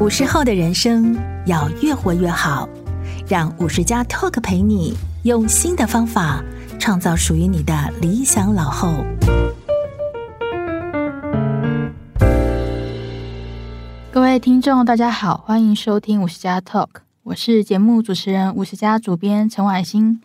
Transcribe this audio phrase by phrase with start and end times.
[0.00, 2.68] 五十后的人生要越活越好，
[3.26, 6.40] 让五十加 Talk 陪你用新的方法
[6.78, 9.04] 创造属于你的理想老后。
[14.12, 16.88] 各位听众，大家好，欢迎收听五十加 Talk，
[17.24, 20.20] 我是节目主持人五十加主编陈婉欣。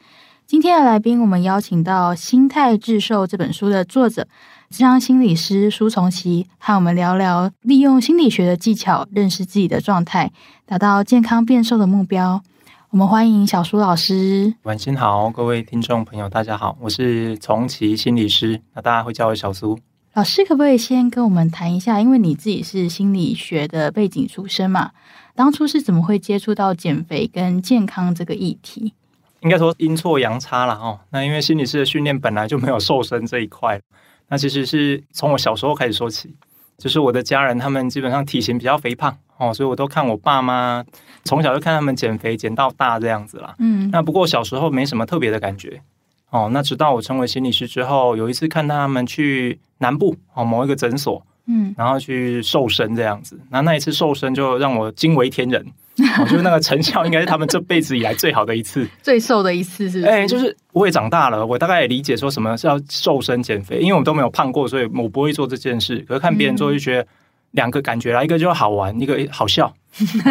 [0.46, 4.28] 今天的来宾，我们邀请到《心态致瘦》这本书的作者。
[4.70, 10.32] 咨商心理师舒从奇和我们聊聊利用心理学的技巧认识自己的状态，
[10.66, 12.42] 达到健康变瘦的目标。
[12.90, 14.54] 我们欢迎小舒老师。
[14.64, 19.80] 晚上好，各位听众朋友，大家好，我是从奇心理师，那大家会叫我小苏。
[20.14, 22.02] 老师可不可以先跟我们谈一下？
[22.02, 24.92] 因为你自己是心理学的背景出身嘛，
[25.36, 28.94] 当初是怎么会接触到减肥跟健康这个议题？
[29.44, 31.00] 应该说阴错阳差了哦。
[31.12, 33.80] 那因为心理师的训练本来就没有瘦身这一块。
[34.30, 36.34] 那其实是从我小时候开始说起，
[36.78, 40.84] 就是我的家人他们基本上体型比较肥胖哦，所以我都看我爸妈
[41.24, 43.54] 从小就看他们减肥减到大这样子啦。
[43.60, 45.82] 嗯，那不过小时候没什么特别的感觉
[46.30, 46.50] 哦。
[46.52, 55.64] 那直到我成为心理师之后，有一次看他们去南部哦某一个诊所，嗯，然后去瘦身这样子，那那一次瘦身就让我惊为天人。
[56.20, 60.12] 我觉得那个成效应该是他们这辈子以来最好的一次， 最瘦的一次是不是？
[60.12, 66.00] 哎，就是我也长大了，我大概也理解说什么是要瘦身减肥，因为我们都没有胖过，所以我不会做这件事。
[66.08, 67.08] 可是看别人做，就觉得
[67.52, 69.72] 两个感觉啦，一个就好玩，一个好笑。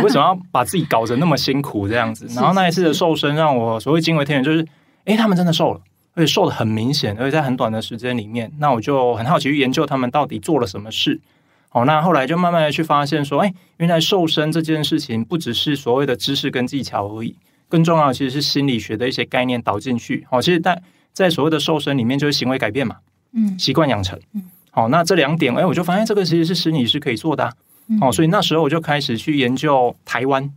[0.03, 2.27] 为什么要把自己搞得那么辛苦这样子？
[2.35, 4.67] 然后那一次的瘦身让我所谓惊为天人，就是
[5.05, 5.81] 哎，他们真的瘦了，
[6.15, 8.51] 而且瘦的很明显，而且在很短的时间里面。
[8.59, 11.21] 那我就很好奇去研究他们到底做了什么事。
[11.73, 17.34] 哦，那后来就慢慢的去发现说，哎，原来瘦身这件事情不只是所谓的知识跟技巧而已，
[17.67, 20.27] 更重要的其实是心理学的一些概念导进去。
[20.31, 20.83] 哦，其实在
[21.15, 22.97] 在所谓的瘦身里面，就是行为改变嘛，
[23.33, 27.53] 嗯，习惯养成，嗯，好，那这两点，哎，我就发现这个其实是心理是可以做的，啊，
[28.03, 30.53] 哦，所以那时候我就开始去研究台湾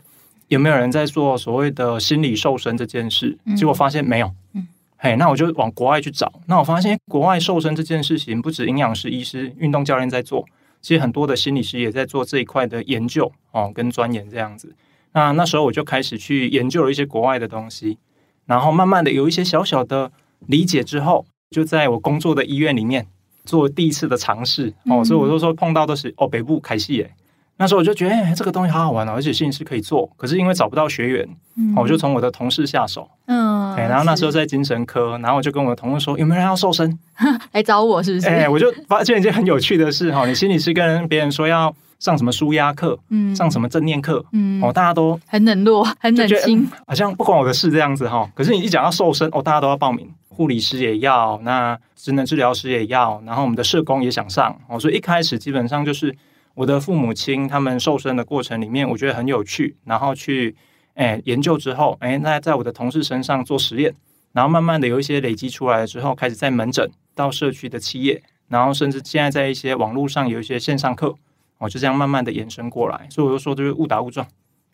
[0.50, 10.46] 有没有人在做所谓的心理瘦身这件事，结果发现没有，嗯，嘿，那我就往国外去找，那我发现国外瘦身这件事情不止营养师、医师、运动教练在做。
[10.86, 14.76] 其实很多的心理师也在做这一块的研究哦，跟钻研这样子。
[15.14, 17.98] 那那时候我就开始去研究了一些国外的东西，
[18.46, 20.12] 然后慢慢的有一些小小的
[20.46, 23.08] 理解之后，就在我工作的医院里面
[23.46, 25.04] 做第一次的尝试哦。
[25.04, 27.16] 所以我就说碰到的是哦，北部凯西耶。
[27.58, 30.10] 那时候我就觉得，哎，这个东西好好玩哦，而且心理师可以做。
[30.18, 33.10] 可是因为找不到学员，嗯、我就从我的同事下手。
[33.28, 37.00] 嗯，然后那时候在精神科，然后我就跟我的同事说，有没有人要瘦身？
[37.54, 38.28] 来找我是不是？
[38.28, 48.30] 哎，我就发现一件很有趣的事哈，你心理师跟别人说要上什么舒压课，嗯，上什么正念课，嗯，哦，大家都很冷落，很冷清，好像不关我的事这样子哈。
[48.36, 56.14] 可是你一讲到瘦身，哦，大家都要报名，护理师也要，那职能治疗师也要，然后我们的社工也想上，哦，所以一开始基本上就是。
[56.56, 59.78] 我的父母亲他们瘦身的过程里面，我觉得很有趣。
[59.84, 60.56] 然后去
[60.96, 63.94] 诶、欸、研究之后，诶、欸，那在我的同事身上做实验，
[64.32, 71.14] 然后慢慢的有一些累积出来了之后，开始在门诊到社区的企业，然后甚至现在在一些网络上有一些线上课，
[71.58, 73.08] 我就这样慢慢的延伸过来。
[73.10, 74.26] 所以我就说，就是误打误撞。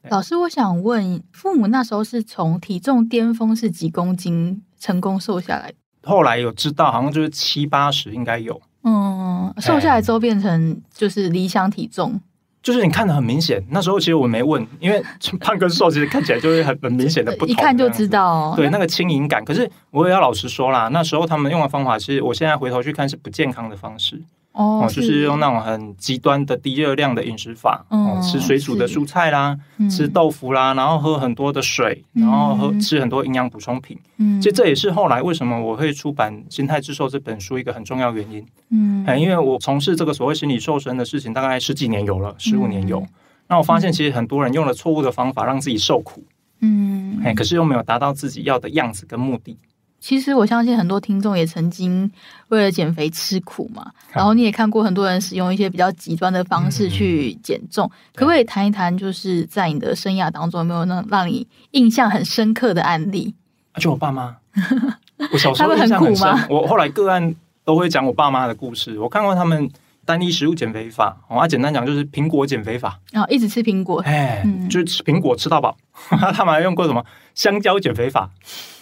[0.09, 5.73] 老师，我想问，父母那时候是从体重巅峰是几公斤成功瘦下来？
[6.03, 8.59] 后来有知道，好像就是七八十应该有。
[8.83, 12.19] 嗯，瘦下来之后变成就是理想体重，
[12.63, 13.63] 就是你看的很明显。
[13.69, 15.03] 那时候其实我没问，因为
[15.39, 18.53] 胖跟瘦其实看起来就是很很明显的不同，一看就知道。
[18.55, 19.43] 对，那个轻盈感。
[19.45, 24.21] 可是我也要老实说啦，那时候他们用的方法是，我现在回头去看是不健康的方式。
[24.53, 29.57] 哦，就是用那种很极端的低热量的饮食法，哦，吃水煮的蔬菜啦，
[29.89, 33.97] 吃豆腐啦，然后喝很多的水，然后喝吃很多营养补充品。
[34.17, 38.45] 嗯，其实这也是后来为什么我会出版《心态致瘦》这本书一个很重要原因。
[38.71, 43.05] 嗯，因为我从事这个所谓心理瘦身的事情大概十几年有了，十五年有。
[43.47, 46.23] 那我发现其实很多人用了错误的方法让自己受苦。
[46.59, 49.57] 嗯，哎，可是又没有达到自己要的样子跟目的。
[50.01, 52.11] 其实我相信很多听众也曾经
[52.49, 58.97] 为了减肥吃苦嘛，然后你也看过很多人使用一些比较极端的方式去减重，嗯、可不可以谈一谈？
[58.97, 63.33] 就是在你的生涯当中有没有那让你印象很深刻的案例？
[63.75, 64.35] 就我爸妈，
[65.31, 66.27] 我小时候印象很深。
[66.27, 66.47] 很苦吗？
[66.49, 67.33] 我后来个案
[67.63, 68.97] 都会讲我爸妈的故事。
[68.97, 69.69] 我看过他们
[70.03, 75.77] 单一食物减肥法，我、哦、简单讲就是苹果减肥法，然后、哦、一直吃苹果，哎，嗯、就是吃苹果吃到饱。
[76.33, 77.05] 他们还用过什么
[77.35, 78.31] 香蕉减肥法？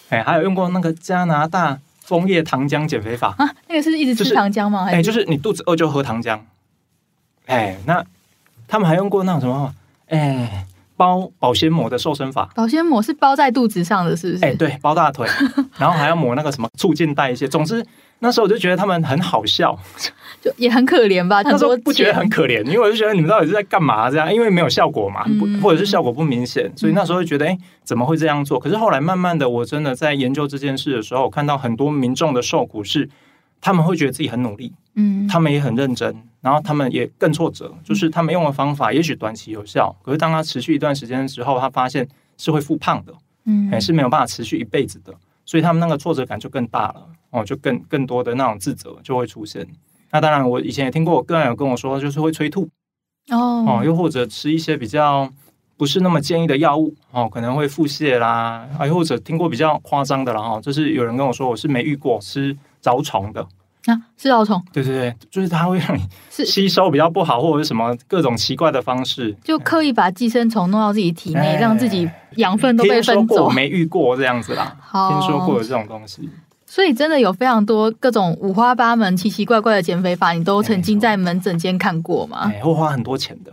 [0.09, 3.49] 哎，还有用过那个加拿大枫叶糖浆减肥法啊？
[3.67, 4.85] 那个是一直吃糖浆吗？
[4.89, 6.39] 哎、就是，就是你肚子饿就喝糖浆。
[7.45, 8.03] 哎，那
[8.67, 9.73] 他们还用过那种什么？
[10.07, 10.65] 哎，
[10.97, 12.49] 包保鲜膜的瘦身法。
[12.55, 14.45] 保鲜膜是包在肚子上的，是不是？
[14.45, 15.27] 哎、欸，对，包大腿，
[15.77, 17.47] 然后还要抹那个什么促进代谢。
[17.47, 17.85] 总之
[18.19, 19.77] 那时候我就觉得他们很好笑，
[20.41, 21.41] 就也很可怜吧。
[21.47, 24.33] 那时候不觉得很可怜，因为我就觉得你们到底是在干嘛这样？
[24.33, 28.59] 因为没有效果嘛，嗯、或者是效果不明显，所以那时候就觉得，哎、欸，怎么会这样做？
[28.59, 33.09] 可是后来慢慢的，我真的在研究这件事的时候，我看到很多民众的受苦是，
[33.61, 36.15] 他们会觉得自己很努力，嗯，他们也很认真。
[36.41, 42.07] 然后他们也更挫折，就是他们用的方法也许短期有效，可是当他持续一段时间之后，他发现
[42.37, 43.13] 是会复胖的，
[43.43, 45.13] 嗯，还是没有办法持续一辈子的，
[45.45, 49.67] 所以他们那个挫折感就更大了，哦，就更更多的那种自责就会出现。
[50.11, 52.67] 那当然，我以前也听过，我个人有跟我说，就是会催吐，
[53.29, 55.29] 哦，哦，又或者吃一些比较
[55.77, 63.47] 不是那么建议的药物，哦，可能会腹泻啦，啊，又或者听过比较夸张的了哈，就是有人跟我说，我是没遇过吃着虫的。
[63.85, 73.45] 啊，是蛲虫，对对对，就是它会让你 吸收比较不好，或者是什么各种奇怪的方式，就刻意把寄生虫弄到自己体内，让自己养分都被分走。
[73.45, 76.29] 我没遇过这样子啦，听说过有这种东西。
[76.69, 82.51] 所以真的有非常多各种五花八门、奇奇怪怪的减肥法，你都曾经在门诊间看过吗？
[82.61, 83.51] 会花很多钱的。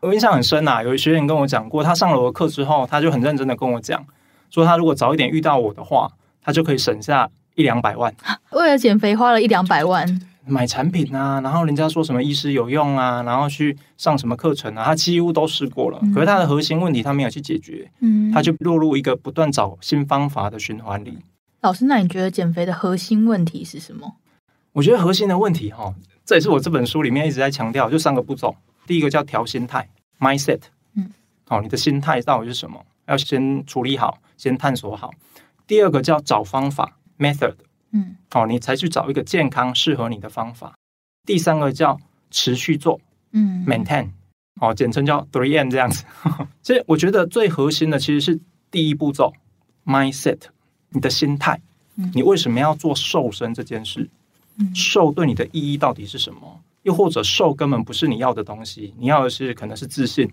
[0.00, 4.04] 我印象很深呐，有学员跟我讲过，他上了我的课之后，他就很认真的跟我讲，
[4.48, 6.08] 说他如果早一点遇到我的话，
[6.40, 7.28] 他就可以省下。
[7.54, 8.14] 一两百万，
[8.52, 10.08] 为了减肥花了一两百万，
[10.46, 21.18] 买产品啊，然后人家说什么医师有用啊，然后去上什么课程啊，他几乎都试过了，嗯、可是他的核心问题他没有去解决，嗯，他就落入一个不断找新方法的循环里。
[21.62, 24.16] 老师，那你觉得减肥的核心问题是什么？
[24.72, 25.94] 我觉得核心的问题哈，
[26.24, 28.54] 这也是我这本书里面一直在强调，就三个步骤。
[28.86, 29.88] 第一个叫调心态
[30.18, 30.60] （mindset），
[30.94, 31.10] 嗯，
[31.46, 32.84] 好，你的心态到底是什么？
[33.06, 35.10] 要先处理好，先探索好。
[35.66, 36.98] 第二个叫找方法。
[37.18, 37.54] method，
[37.92, 40.74] 嗯，好，你才去找一个健康适合你的方法。
[41.24, 42.00] 第三个叫
[42.32, 43.00] 持续做，
[43.30, 44.08] 嗯，maintain，
[44.60, 46.04] 哦，简称叫 three M 这样子。
[46.64, 48.40] 所以我觉得最核心的其实是
[48.72, 49.32] 第一步骤
[49.84, 50.40] ，mindset，
[50.92, 51.60] 你的心态，
[52.14, 54.08] 你为什么要做瘦身这件事？
[54.74, 56.60] 瘦对你的意义到底是什么？
[56.82, 60.30] 又或者瘦根本不是你要的东西，你要的是可能是自信，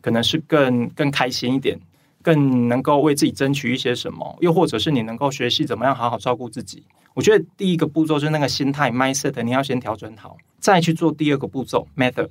[0.00, 1.78] 可能是更更开心一点。
[2.22, 6.82] 更能够为自己争取一些什么，又或者是你能够学习怎么样好好照顾自己。
[7.14, 12.28] 我觉得第一个步骤就是那个心态 mindset，你要先调整好，再去做第二个步骤 method。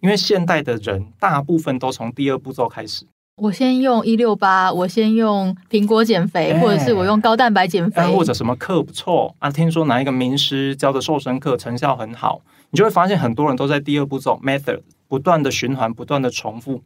[0.00, 3.04] 因为现代的人大部分都从第二步骤开始。
[3.36, 9.50] 我先用一六八，我先用苹果减肥，欸、或者是我用高蛋白减肥，或者什么课不错啊？
[9.50, 12.40] 听说哪一个名师教的瘦身课成效很好，
[12.70, 16.82] 你就会发现很多人都在第二步骤 method 不断的循环，不断的重复。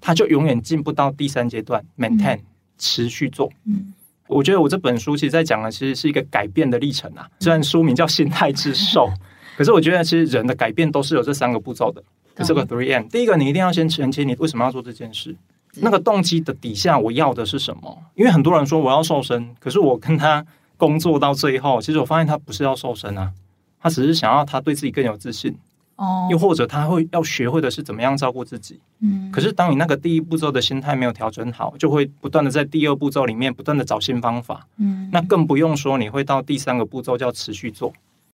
[0.00, 2.44] 他就永远进不到第三阶段，maintain、嗯、
[2.78, 3.48] 持续做。
[3.64, 3.94] 嗯，
[4.26, 7.28] 我觉得我这本书其实在讲的其实是一个改变的历程啊。
[7.38, 9.06] 虽然书名叫《心态致瘦》，
[9.56, 12.02] 可是我觉得其实人的改变都是有这三个步骤的。
[12.44, 15.36] 这个 three M，第一个你一定要先澄清你为什么要做这件事，
[15.80, 17.98] 那个动机的底下我要的是什么？
[18.14, 20.44] 因为很多人说我要瘦身，可是我跟他
[20.76, 23.32] 工作到最后，其实我发现他不是要瘦身啊，
[23.80, 25.56] 他只是想要他对自己更有自信。
[25.96, 28.80] 哦，又或者他会要学会的是怎么样照顾自己。
[29.00, 34.66] 嗯，可是当你那个第一步骤的心态没有调整好，就会不断的在第二步骤里面不断的找新方法。
[34.78, 37.92] 嗯，那更不用说你会到第三个步骤叫持续做，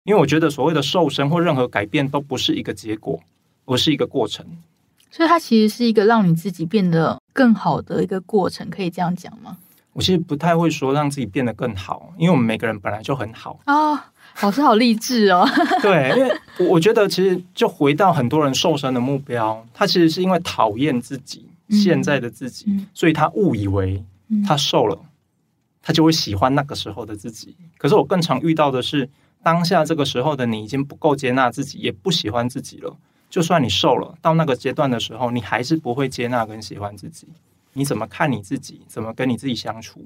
[0.03, 3.19] 因为我觉得所谓的瘦身或任何改变都不是一个结果，
[3.65, 4.45] 而是一个过程。
[5.15, 9.56] 所以它其实是一个让你自己变得更好的一个过程，可以这样讲吗？
[9.94, 14.00] 我其实不太会说让自己变得更好，因为我们每个人本来就很好哦。
[14.42, 15.48] 老师好励志哦！
[15.83, 24.03] 对，因为我觉得其实就回到很多人瘦身的目标，他其实是因为讨厌自己现在的自己，嗯、所以他误以为
[24.48, 25.00] 他瘦了，
[25.84, 27.55] 他就会喜欢那个时候的自己。
[27.77, 29.08] 可是我更常遇到的是，
[29.43, 32.98] 当下这个时候的你已经不够接纳自己，也不喜欢自己了。
[33.33, 37.27] 就算你瘦了，到那个阶段的时候，你还是不会接纳跟喜欢自己。
[37.73, 38.81] 你怎么看你自己？
[38.87, 40.05] 怎么跟你自己相处？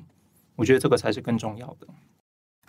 [0.56, 1.88] 我觉得这个才是更重要的。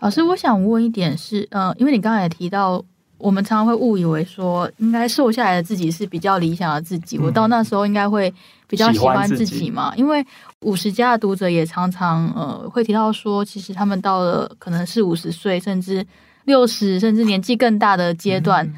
[0.01, 2.85] 老师，我想问一点是，呃，因为你刚才也提到，
[3.19, 8.35] 我们常常会误以为说，应该瘦下来的自己是比较理想的自己，嗯、我到那时候应该会
[8.67, 9.95] 比较喜欢自己嘛？
[9.95, 10.27] 因为
[10.63, 16.05] 五十加的读者也常常呃会提到说，其实他们到了可能是五十岁，甚至
[16.47, 18.75] 六十，甚至年纪更大的阶段，嗯、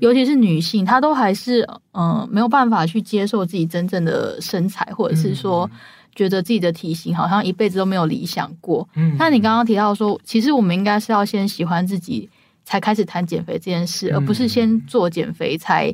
[0.00, 5.68] 尤其是女性，她都还是呃没有办法去接受自己真正的身材，或者是说。
[5.72, 5.78] 嗯
[6.16, 8.88] 觉得自己的体型好像一辈子都没有理想过。
[8.94, 12.30] 嗯，那你刚刚提到说，其实我们应该是要先喜欢自己，
[12.62, 15.92] 才开始谈减肥这件事，嗯、而不是先做减肥才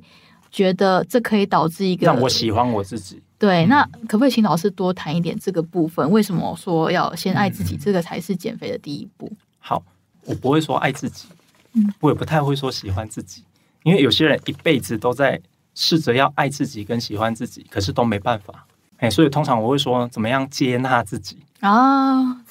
[0.50, 3.18] 觉得这可以导致一个让我喜欢我自己。
[3.38, 6.10] 对，那可不可以请老师多谈一点这个部分？
[6.10, 7.78] 为什么说要先爱自己？
[7.78, 9.32] 这个才是减肥的第一步。
[9.58, 9.82] 好，
[10.26, 11.28] 我不会说爱自己，
[11.72, 13.42] 嗯，我也不太会说喜欢自己，
[13.82, 15.40] 因为有些人一辈子都在
[15.74, 18.66] 试着要爱自己跟喜欢自己，可是都没办法。
[18.98, 22.42] 哎，所以通常我会说，怎么样接纳自己啊？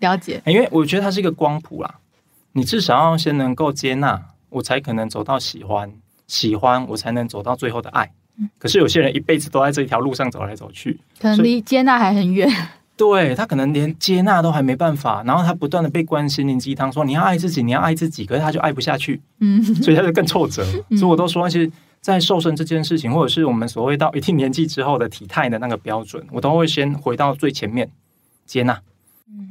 [0.00, 1.94] 了解，因为我觉得它是一个光谱啦。
[2.52, 5.90] 你至少要先能够接纳，我才可能走到喜欢，
[6.26, 8.12] 喜欢我才能走到最后的爱。
[8.58, 12.48] 可是有些人一辈子都在这一条路上走来走去，可能离接纳还很远。
[12.96, 20.64] 对，他可能连接纳都还没办法，然后他不断的被关心灵鸡汤，说你要爱自己，你要爱自己，可是他就爱不下去，嗯， 所以他就更挫折。
[20.90, 21.70] 所以我都说，其实。
[22.04, 27.90] 在瘦身这件事情，或者是我们所谓到一定年纪之后的体态的那个标准，我都会先回到最前面
[28.44, 28.78] 接纳。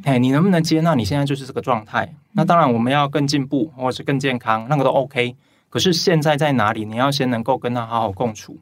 [0.04, 2.14] 哎，你能不能接纳你现在就是这个状态？
[2.34, 5.36] 那当然，我们要更进步，或者是更健康，那个都 OK。
[5.72, 6.86] 可是现在在哪里？
[6.86, 8.60] 你要先能够跟他好好共处。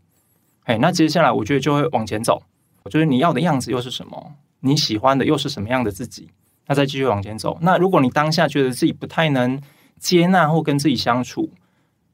[0.63, 2.43] 哎，那接下来我觉得就会往前走。
[2.89, 4.35] 就是你要的样子又是什么？
[4.61, 6.29] 你喜欢的又是什么样的自己？
[6.67, 7.57] 那再继续往前走。
[7.61, 9.61] 那如果你当下觉得自己不太能
[9.99, 11.51] 接纳或跟自己相处，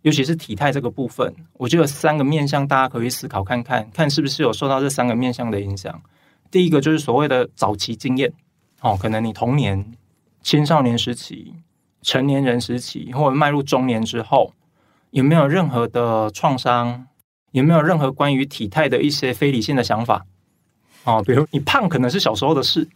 [0.02, 6.02] 尤其是体态这个部分，我觉得三个面向大家可以思考看看，看是不是有受到这三个面向的影响。
[6.50, 8.34] 第一个就是所谓的早期经验，
[8.82, 9.94] 哦，可能你童年、
[10.42, 11.54] 青少年时期、
[12.02, 14.54] 成年人时期，或者迈入中年之后，
[15.12, 17.08] 有没有任何的创伤？
[17.52, 20.26] 有没有任何关于体态的一些非理性的想法？
[21.08, 22.88] 哦，比如你胖可能是小时候的事，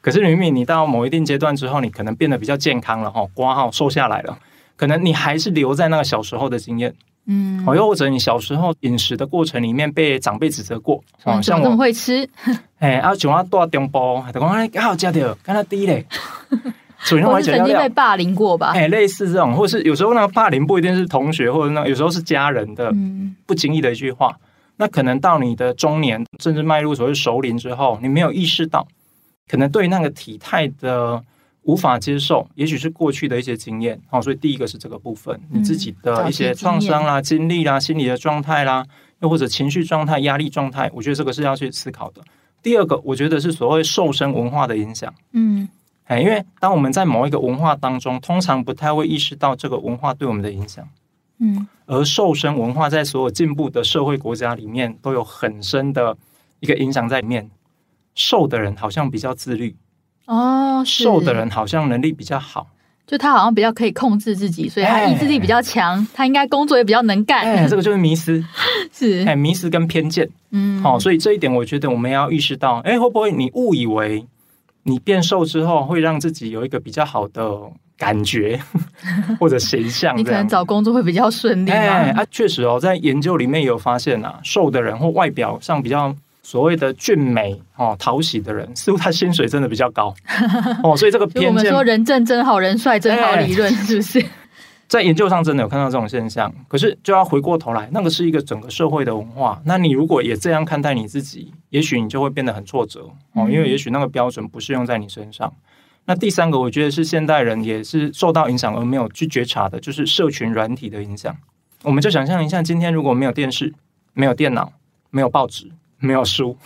[0.00, 4.36] 可是明明你到某一定阶段之后，你可能变得比较健康了，哈，括号瘦下来了。
[4.76, 6.92] 可能你还是留在那个小时候的经验，
[7.26, 11.76] 嗯，哦又或者你小时候饮食的过程里面被长辈指责过，哦，像我。
[11.76, 12.28] 会吃，
[12.80, 16.04] 哎，啊，像我大中包，他讲哎，好加的，看他低嘞，
[17.00, 18.72] 所以我曾经被霸凌过吧？
[18.74, 22.90] 哎，类似这种，或是有时候那个霸凌不一定是同学，或者那有时候是家人的
[23.46, 24.34] 不经意的一句话，
[24.80, 28.88] 那可能到你的中年，甚至迈入所谓熟龄之后，你没有意识到，
[29.46, 31.22] 可能对那个体态的。
[31.64, 38.82] 无法接受，也许是过去的一些经验，好，所以第一个是这个部分，你自己的一些创伤啦、经历啦、心理的状态啦，
[39.20, 42.22] 又或者情绪状态、压力状态，我觉得这个是要去思考的。
[42.62, 45.68] 第二个，我觉得是所谓瘦身文化的影响，嗯，
[46.04, 50.88] 哎，因为当我们在某一个文化当中，通常不太会意识到这个文化对我们的影响，
[51.40, 56.16] 嗯，而瘦身文化在所有进步的社会国家里面都有很深的
[56.60, 57.50] 一个影响在里面，
[58.14, 59.74] 瘦的人好像比较自律。
[60.26, 62.68] 哦，瘦的人好像能力比较好，
[63.06, 67.44] 就他好像比较可以控制自己，所以他意志力比较强，欸、他应该工作也比较能干。
[67.68, 68.44] 这个就是迷思，
[68.92, 69.22] 是。
[69.22, 70.28] 哎、欸，迷思跟偏见。
[70.50, 74.26] 嗯，好、哦，所以这一点我觉得我们要意识到，哎、欸，会不会你误以为
[74.82, 78.58] 你变瘦之后会让自己有一个比较好的感觉
[79.38, 80.16] 或者形象？
[80.16, 81.70] 你可能找工作会比较顺利。
[81.70, 86.12] 哎、欸，啊，确实哦，在研究里面有发现啊，瘦的人或外表上比较。
[86.42, 90.12] 所谓的俊美哦，讨喜的人，似乎他薪水真的比较高
[90.82, 94.24] 哦，所以这个偏见，我们说人正真好，人帅真好理论是不是？
[94.88, 99.60] 在研究上真的有看到这种现象，可是就要回过头来，那个是一个整个社会的文化。
[99.64, 105.52] 那你如果也这样看待你自己，也许你就会变得很挫折哦，因为也许那个标准不适用在你身上。
[106.06, 111.36] 那第三个，我觉得是现代人也是受到影响而没有去觉察的，就是社群软体的影响。
[111.82, 113.74] 我们就想象一下，今天如果没有电视、
[114.12, 114.72] 没有电脑、
[115.10, 115.70] 没有报纸。
[116.02, 116.56] 没有书，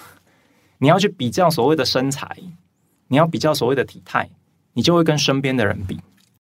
[0.78, 2.36] 你要去比较所谓的身材，
[3.08, 4.30] 你要比较所谓的体态，
[4.74, 5.98] 你就会跟身边的人比。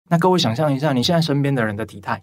[0.10, 2.22] 那各位想象一下，你现在身边的人的体态，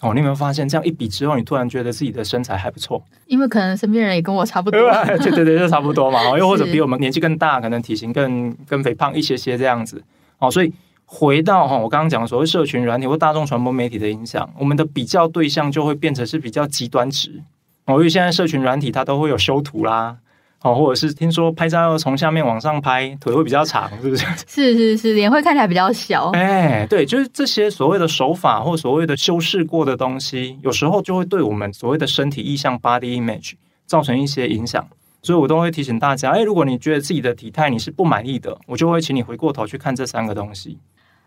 [0.00, 3.02] 哦，你有没有发现这样一比之后，你突然觉得自己的身材还不错？
[3.26, 4.80] 因为可能身边人也跟我差不多，
[5.20, 6.22] 对对对，就差不多嘛。
[6.38, 10.02] 又或者比我们年纪更大，可能体型更更肥胖一些些这样子。
[10.38, 10.72] 哦，所以
[11.04, 17.42] 回到哈，我刚刚讲的所谓社群软体或大众传播媒体的影响，我们的比较对象就会变成是比较极端值。
[17.84, 20.16] 哦，因为现在社群软体它都会有修图啦，
[20.62, 24.26] 哦，或者是听说拍照要从下面往上拍，腿会比较长，是不是？
[24.46, 26.30] 是是是，脸会看起来比较小。
[26.34, 33.54] 哎，对，就是这些所谓的手法或所谓的修饰过的东西，有时候就会对我们所谓的身体意向 （body image）
[33.86, 34.86] 造成一些影响。
[35.22, 40.78] 所以我都会提醒大家，哎，如果你觉得自己的体态你是不满意的，我就会请你回过头去看这三个东西。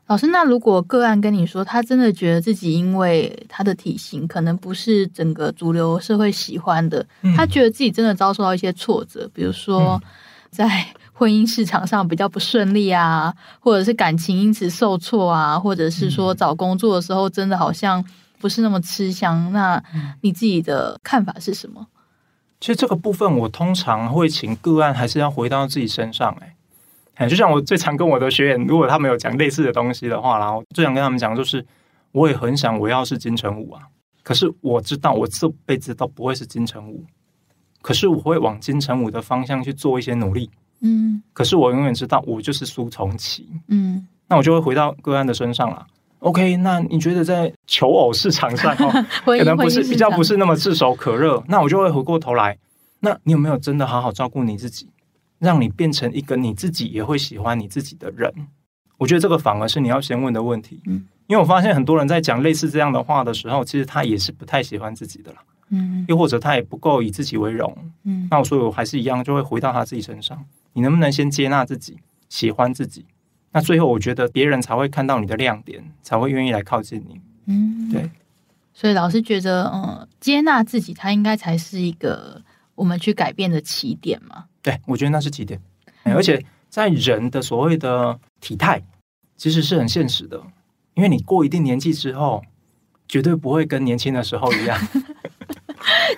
[0.08, 10.02] 老师，那如果个案跟你说，他真的觉得自己因为他的体型可能不是整个主流社会喜欢的，嗯、他觉得自己真的遭受到一些挫折，比如说
[10.52, 18.04] 在婚姻市场上比较不顺利啊，或者是感情因此受挫啊，或者是说找工作的时候真的好像
[18.40, 19.82] 不是那么吃香，那
[20.22, 21.88] 你自己的看法是什么？
[22.60, 26.56] 其实这个部分，我通常会请个案还是要回到自己身上、欸，哎，
[27.30, 31.66] 就像我最常跟我的学员，如果他们有讲类似的东西的话，然后最想跟他们讲就是，
[32.12, 33.82] 我也很想我要是金城武啊，
[34.24, 37.06] 可是我知道我这辈子都不会是金城武，
[37.82, 40.50] 可是我会往金城武的方向去做一些努力，
[40.82, 45.86] 嗯，可是我永远知道我就是苏潼琪，嗯，那我就会回到个案的身上了。
[46.20, 52.58] OK，那你觉得在求偶市场上哦， 可能不是比较不是那么炙手可热，那我就会回过头来。
[53.02, 54.90] 那你有没有真的好好照顾你自己，
[55.44, 58.34] 让你变成一个你自己也会喜欢你自己的人？
[58.98, 60.80] 我觉得这个反而是你要先问的问题。
[60.86, 65.40] 嗯，因为我发现很多人在讲类似这样的话的时候，其实他也是不太喜欢自己的啦。
[65.70, 67.76] 嗯，又或者他也不够以自己为荣。
[68.04, 70.44] 嗯，那我所以我还是一样，就会回到他自己身上。
[70.74, 71.98] 你能不能先接纳自己，
[72.30, 73.06] 喜欢自己？
[73.52, 77.20] 那最后，我觉得别人才会看到你的亮点，才会愿意来靠近你。
[77.48, 78.10] 嗯，对。
[78.74, 82.42] 所以老师觉得，嗯，接纳自己，它应该才是一个
[82.76, 84.46] 我们去改变的起点嘛。
[84.64, 85.62] 对，我觉得那是起点。
[86.06, 88.82] 而且在人的所谓的体态，
[89.38, 90.42] 其实是很现实的，
[90.96, 92.42] 因为你过一定年纪之后，
[93.08, 94.80] 绝对不会跟年轻的时候一样。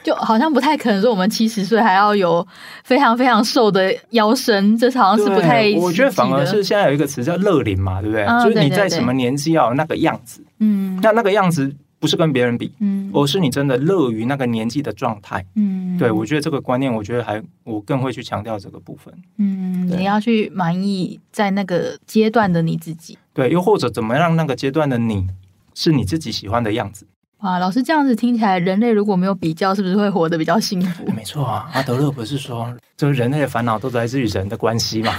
[0.04, 2.46] 就好像不太可能说我们七十岁还要有
[2.84, 5.72] 非常非常瘦的腰身，这好像是不太。
[5.78, 8.24] 我觉得反而是现在有一个词叫“乐龄”嘛，对不对？
[8.26, 25.26] 哦、就是你在什么年纪要有那个样子，嗯，那那个样子不是跟别人比，嗯，而是你真的乐于那个年纪的状态，嗯，对，我觉得这个观念，我觉得还我更会去强调这个部分，嗯，你要去满意在那个阶段的你自己，对，又或者怎么让那个阶段的你
[25.74, 27.08] 是你自己喜欢的样子。
[27.38, 31.12] 啊，老师这样子听起来，人类如果没有比较，是不是会活得比较幸福？
[31.12, 35.14] 没错啊，阿德勒不是说，就是人类的烦恼都来自于人的关系嘛？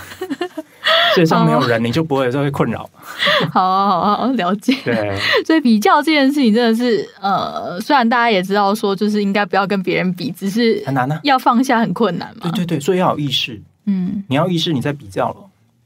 [1.16, 2.88] 世界上没有人，你就不会有这些困扰。
[3.50, 4.76] 好啊，好啊，了解。
[4.84, 12.42] 对，所以比较这件事情真的是，呃，虽然大家也知道说，就是应该不要跟别人比，只是很难呢，要放下很困难嘛。
[12.42, 13.60] 对对对，所以要有意识。
[13.86, 15.36] 嗯，你要意识你在比较了，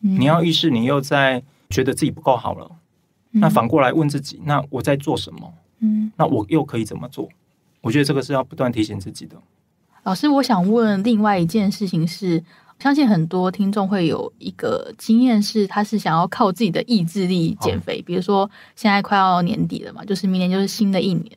[0.03, 2.71] 嗯、你要意识你又在觉得自己不够好了。
[3.33, 5.53] 嗯、那反过来问自己，那我在做什么？
[5.81, 7.29] 嗯，那我又可以怎么做？
[7.83, 9.37] 我觉得这个是要不断提醒自己的。
[10.03, 12.43] 老师，我想问另外一件事情是，
[12.81, 18.01] 相信很多听众会有一个经验是，他是想要靠自己的意志力减肥。
[18.01, 21.31] 哦、比如说，现在快要年底了嘛，就是明年就是新的一年。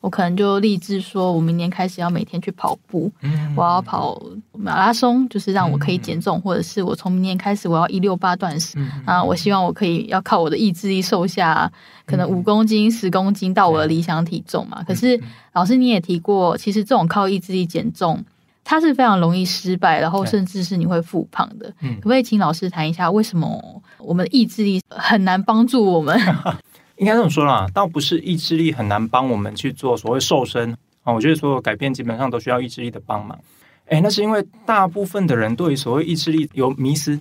[0.00, 4.20] 我可能就立志说，我明年开始要每天去跑步，嗯、我要跑
[4.52, 11.70] 马拉松，就是让我可以减重，嗯、或者是我从明年开始我要一六八断食、嗯、啊，我希望我可以要靠我的意志力瘦下
[12.06, 14.78] 可能五公斤、十公斤到我的理想体重嘛。
[14.82, 15.20] 嗯、可是
[15.52, 18.24] 老师你也提过，其实这种靠意志力减重，
[18.70, 21.72] 它是非常容易失败，然后甚至是你会复胖的。
[21.80, 26.14] 嗯、可不可以请老师谈一下，为什么我们的意志力很难帮助我们？
[26.98, 30.70] 应该这么说啦，倒不是意志力很难帮我们去做所谓瘦身
[31.02, 31.14] 啊。
[31.14, 33.38] 我觉得所有改变基本上都需要意志力的帮忙。
[33.86, 37.18] 哎，那是因为大部分的人对于所谓意志力有迷思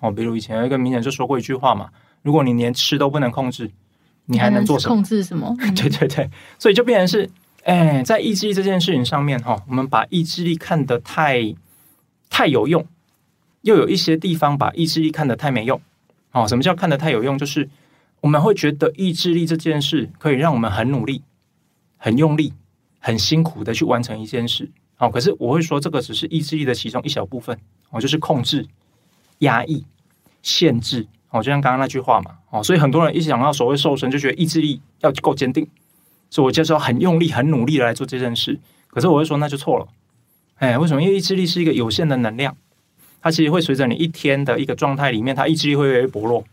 [0.00, 0.10] 哦。
[0.10, 1.90] 比如以前有一个名人就说过一句话嘛：
[2.22, 3.70] 如果你连吃都不能控制，
[4.24, 4.94] 你还能做什么？
[4.94, 5.54] 控制什么？
[5.76, 7.28] 对对对，所以就变成是，
[7.64, 11.54] 哎，在意志力这件事情上面哈，我们把意志力看得太
[12.28, 12.86] 太有用，
[13.62, 15.80] 又有一些地方把意志力看得太没用。
[16.32, 17.38] 哦，什么叫看得太有用？
[17.38, 17.68] 就是。
[18.22, 21.22] 我们会觉得意志力这件事可以让我们很努力、
[21.96, 22.52] 很用力、
[22.98, 24.70] 很辛苦的去完成一件事。
[24.98, 27.58] 哦，可是我会说，这个只是意志力的其中一小部分。
[27.88, 28.66] 哦，就是控制、
[29.38, 29.86] 压抑、
[30.42, 31.06] 限制。
[31.30, 32.36] 哦，就像刚刚那句话嘛。
[32.50, 35.66] 哦，所以很多人一想到所谓瘦身，就觉得意志力要够坚定，
[36.30, 38.58] 所以我就是要很用力、很努力的来做这件事。
[38.88, 39.86] 可是我会说，那就错了。
[40.56, 41.02] 哎，为什么？
[41.02, 42.56] 因为意志力是一个有限的能量，
[43.20, 46.44] 它其实会随着你一天的一个状态里面，它意志力会越来越薄弱。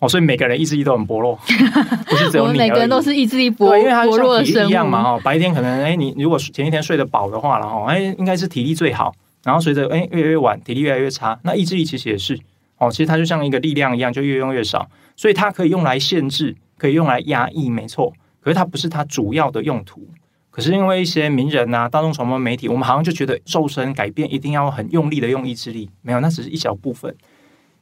[0.00, 1.38] 哦，所以每个人意志力都很薄弱，
[2.06, 2.58] 不是只有你。
[2.58, 5.00] 每个人都是意志力薄，因为它像体力一样嘛。
[5.02, 9.14] 哦，白天可能哎，你如果前一天睡得饱的话，然后哎，应该是体力最好。
[9.44, 11.38] 然后随着哎越来越晚，体力越来越差。
[11.42, 12.38] 那意志力其实也是
[12.78, 14.90] 哦，其实它就像一个力量一样，就越用越少。
[15.16, 18.12] 所以它可以用来限制，可以用来压抑，没错。
[18.44, 20.06] 可是它不是它主要的用途。
[20.50, 27.16] 可是因为一些名人呐、大众传播媒体，我们好像就觉得瘦身改变一定要很用力的用意志力，没有，那只是一小部分。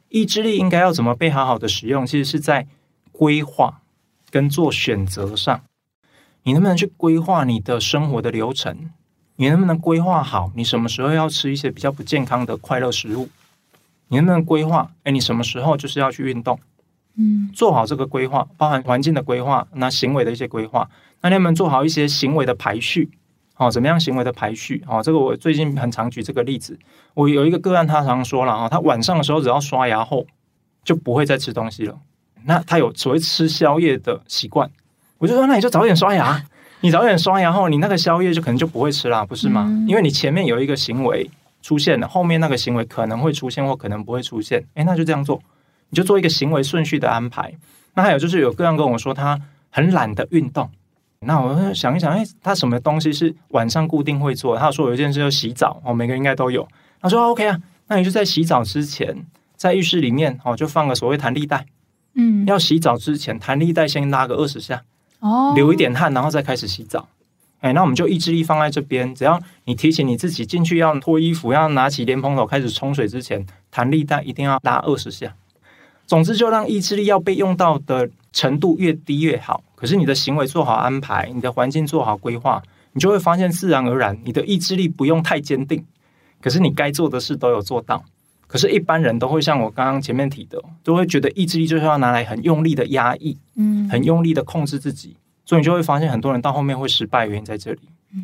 [0.07, 2.07] 意志力应该要怎么被好好的使用？
[2.07, 2.65] 其实是在
[3.11, 3.81] 规划
[4.31, 5.61] 跟做选择上。
[6.43, 8.89] 你能不能去规划你的生活的流程？
[9.35, 13.27] 你能不能规划好你什么时候要吃一些比较不健康的快乐食物？
[14.07, 14.89] 你能不能规划？
[15.03, 16.59] 哎，你什么时候就是要去运动？
[17.17, 20.89] 嗯，做好这个规划，包含环境的规划，那行为的一些规划。
[21.21, 23.09] 那你能不能做好一些行为的排序？
[23.57, 24.83] 哦，怎么样行为的排序？
[24.87, 26.77] 哦，这个我最近很常举这个例子。
[27.13, 30.25] 我有一个个案，他常说了哈，他晚上的时候只要刷牙后
[30.83, 31.97] 就不会再吃东西了。
[32.45, 34.69] 那他有所谓吃宵夜的习惯，
[35.19, 36.43] 我就说那你就早点刷牙，
[36.81, 39.65] 你早点刷牙后，你那个宵夜就可能就不会吃啦，不是吗？
[39.69, 41.29] 嗯、因为你前面有一个行为
[41.61, 44.61] 出现了，后面那个行为可能会出现或可能不会出现。
[44.73, 45.41] 哎，那就这样做，
[45.93, 47.53] 你就做一个行为顺序的安排。
[47.93, 50.67] 那还有就是有个人跟我说，他很懒得运动。
[51.19, 54.57] 那我想一想，哎，他什么东西是晚上固定会做？
[54.57, 56.67] 他说有一件事就洗澡哦，每个人应该都有。
[56.99, 59.23] 他说 OK 啊，那你就在洗澡之前，
[59.55, 61.67] 在浴室里面哦，就放个所谓弹力带。
[62.15, 64.81] 嗯，要洗澡之前，弹力带先拉个二十下，
[65.19, 67.07] 哦，流一点汗，然后再开始洗澡。
[67.59, 75.35] 哎，那我们就意志力放在这边，只要你提醒你自己进去要脱衣服，要拿起莲蓬头开始冲水之前，弹力带一定要拉二十下。
[76.05, 79.63] 总之，就让意志力要被用到的程度越低越好。
[79.75, 82.61] 可是你的行为做好安排，你的环境做好规划，
[82.93, 85.83] 你就会发现自然而然，你的意志力不用太坚定。
[86.41, 88.03] 可是你该做的事都有做到。
[88.45, 95.15] 可是，一般人都会像我刚刚前面提的，都会觉得意志力就是要拿来很用力的压抑，嗯，很用力的控制自己。
[95.43, 97.79] 所以你就会发现，很多人到后面会失败，原因在这里。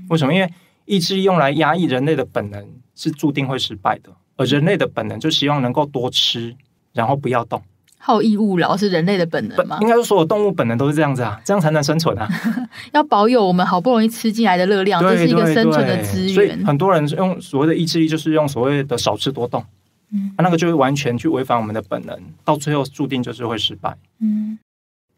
[0.09, 0.33] 为什么？
[0.33, 0.53] 因为
[0.85, 2.63] 意志力用来压抑人类的本能
[2.93, 6.55] 是注定会失败的，而人类的本能就希望能够多吃，
[6.99, 7.61] 然后不要动。
[8.01, 9.77] 好逸恶劳是人类的本能吗？
[9.81, 12.27] 应该说，所有动物本能都是这样子啊，这样才能生存啊。
[12.93, 16.33] 要保有我们好不容易吃进来的热量，这是一个生存的资源。
[16.33, 19.63] 所以很多人用所谓的意志力，就是用所谓的少吃多动。
[20.11, 23.95] 嗯，那个就会完全去违反我们的本能，到最后注定就是会失败。
[24.21, 24.57] 嗯，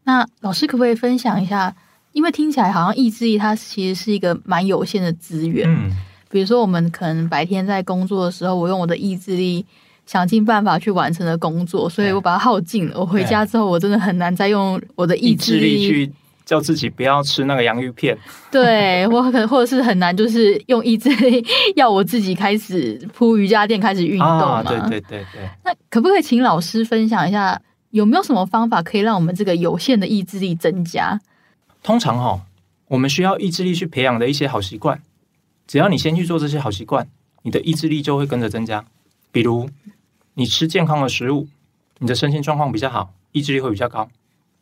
[0.03, 1.73] 那老师可不可以分享一下？
[2.13, 5.69] 因为听起来好像意志力它其实是一个蛮有限的资源。
[5.69, 5.91] 嗯，
[6.29, 9.63] 比如说我们可能白天在工作的时候，我用我的意志力。
[10.05, 12.99] 想尽办法去完成的工作，所以我把它耗尽了。
[12.99, 16.11] 我回家之后，我真的很难再用我的意志力，去
[16.43, 18.17] 叫自己不要吃那个洋芋片。
[18.51, 24.61] 对，我可能或者是很难，就是用意志力要我自己开始铺瑜伽垫，开始运动嘛。
[24.61, 25.49] 啊，对对对对。
[25.63, 27.61] 那可不可以请老师分享一下，
[27.91, 31.19] 有没有什么方法可以让我们这个有限的意志力增加？
[31.83, 32.41] 通常哈，
[32.89, 35.01] 我们需要意志力去培养的一些好习惯，
[35.67, 37.07] 只要你先去做这些好习惯，
[37.43, 38.83] 你的意志力就会跟着增加。
[39.31, 39.69] 比如。
[40.33, 41.45] 你吃健康的食物，
[41.99, 44.07] 你的身心状况比较好，意志力会比较高。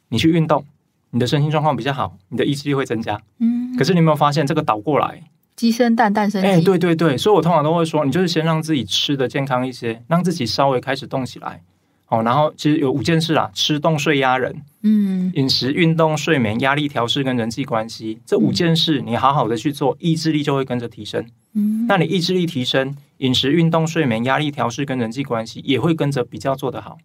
[0.10, 0.65] 你去运动，
[1.12, 3.21] 你的身心状况比较好，你的意志力会增加。
[3.38, 5.23] 嗯，可是你有没有发现这个倒过来，
[5.55, 6.47] 鸡生蛋，蛋生鸡。
[6.47, 11.62] 哎，对对对，所以我通常都会说，你就是先让自己吃的健康一些，让自己稍微开始动起来。
[12.08, 14.63] 哦，然后其实有五件事啊：吃、动、睡、压、人。
[14.82, 21.23] 嗯，饮食、运动、睡眠、压力调试跟人际关系这五件事，你好好的去做，意志力就会跟着提升。
[21.53, 26.97] 嗯，那你意志力提升，饮食、运动、睡眠、压力调试跟人际关系也会跟着比较做得好。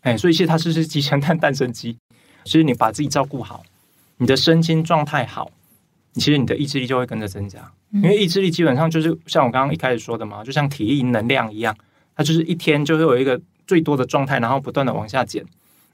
[0.00, 1.98] 哎，所以其实它是是鸡生蛋，蛋生鸡。
[2.44, 3.62] 其实你把自己照顾好，
[4.16, 5.50] 你的身心状态好，
[6.14, 7.70] 其实你的意志力就会跟着增加。
[7.92, 11.76] 因为意志力基本上就是像我刚刚一开始说的嘛，就像体力能量一样，
[12.16, 13.40] 它就是一天就会有一个。
[13.66, 15.42] 最多的状态，然后不断的往下减。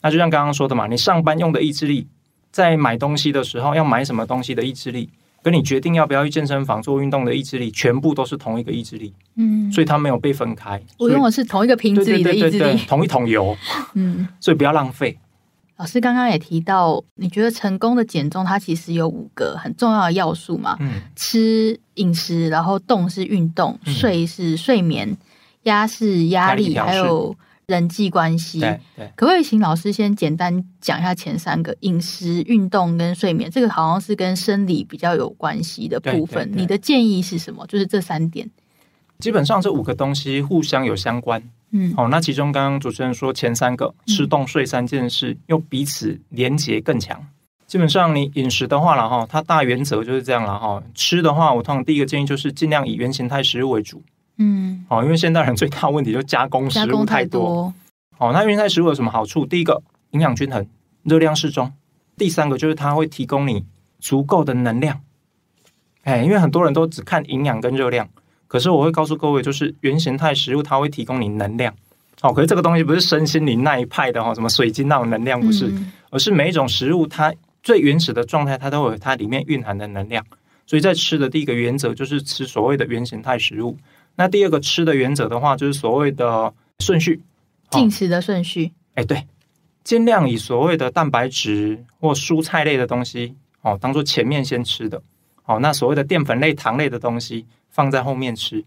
[0.01, 2.09] 那就像刚刚说的嘛，你上班用的意志力，
[2.51, 5.09] 在买东西的时候要买什么东西的意志力，
[5.43, 9.15] 跟你决定要不要去健身房做运动的意志力，全部都是同一个意志力。
[9.37, 10.81] 嗯，所以它没有被分开。
[10.99, 13.57] 我用的是同一个瓶子里的意志力，对对对对，同一桶油。
[13.95, 15.19] 嗯，所以不要浪费。
[15.77, 20.77] 老师刚刚也提到，你觉得成功的减重，它其实有五个很重要的要素嘛？
[20.81, 25.17] 嗯，吃饮食，然后动是运动，睡是睡眠，
[25.63, 27.35] 压是压力，还有。
[27.71, 33.49] 人际关系，对对，可不可以请老师先简单讲一下前三个：饮食、运动跟睡眠？
[33.49, 36.49] 这个好像是跟生理比较有关系的部分。
[36.49, 37.65] 对对对，你的建议是什么？
[37.69, 38.51] 就是这三点。
[39.21, 41.43] 基本上这五个东西互相有相关。
[41.71, 47.25] 嗯，好，那其中刚刚主持人说前三个吃、动、睡三件事，又彼此连结更强。
[47.67, 50.83] 基本上你饮食的话了哈，它大原则就是这样了哈。
[50.95, 54.03] 吃的话，我通常第一个建议就是尽量以原形态食物为主。
[54.43, 57.73] 嗯，好，因为现代人最大的问题就是加工食物太多。
[58.17, 59.45] 哦，那原型态食物有什么好处？
[59.45, 60.67] 第一个，营养均衡，
[61.03, 61.69] 热量适中；
[62.17, 63.67] 第三个就是它会提供你
[63.99, 65.03] 足够的能量。
[66.05, 68.09] 哎，因为很多人都只看营养跟热量，
[68.47, 71.75] 可是我会告诉各位，就是原形态食物它会提供你能量。
[72.23, 75.71] 哦，可是这个东西不是身心灵那一派的哈，什么水晶那种能量不是，
[76.09, 80.25] 而是每一种食物它最原始的状态，它都有它里面蕴含的能量。
[80.67, 83.77] 所以在吃的第一个原则就是吃所谓的原形态食物。
[84.21, 87.23] 那第二个吃的原则的话，就是所谓的顺序，
[87.71, 88.71] 进食的顺序。
[88.93, 89.27] 哎，对，
[89.83, 95.01] 尽量以所谓的蛋白质或蔬菜类的东西哦，当做前面先吃的。
[95.47, 98.63] 哦，那所谓的淀粉类、糖类的东西放在后面吃。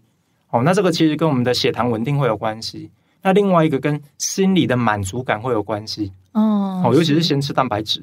[0.50, 2.90] 哦，那这个其实跟我们的血糖稳定会有关系。
[3.22, 6.10] 那另外一个跟心理的满足感会有关系。
[6.32, 8.02] 哦，哦，尤其是先吃蛋白质。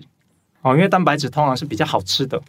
[0.61, 2.41] 哦，因为蛋白质通常是比较好吃的。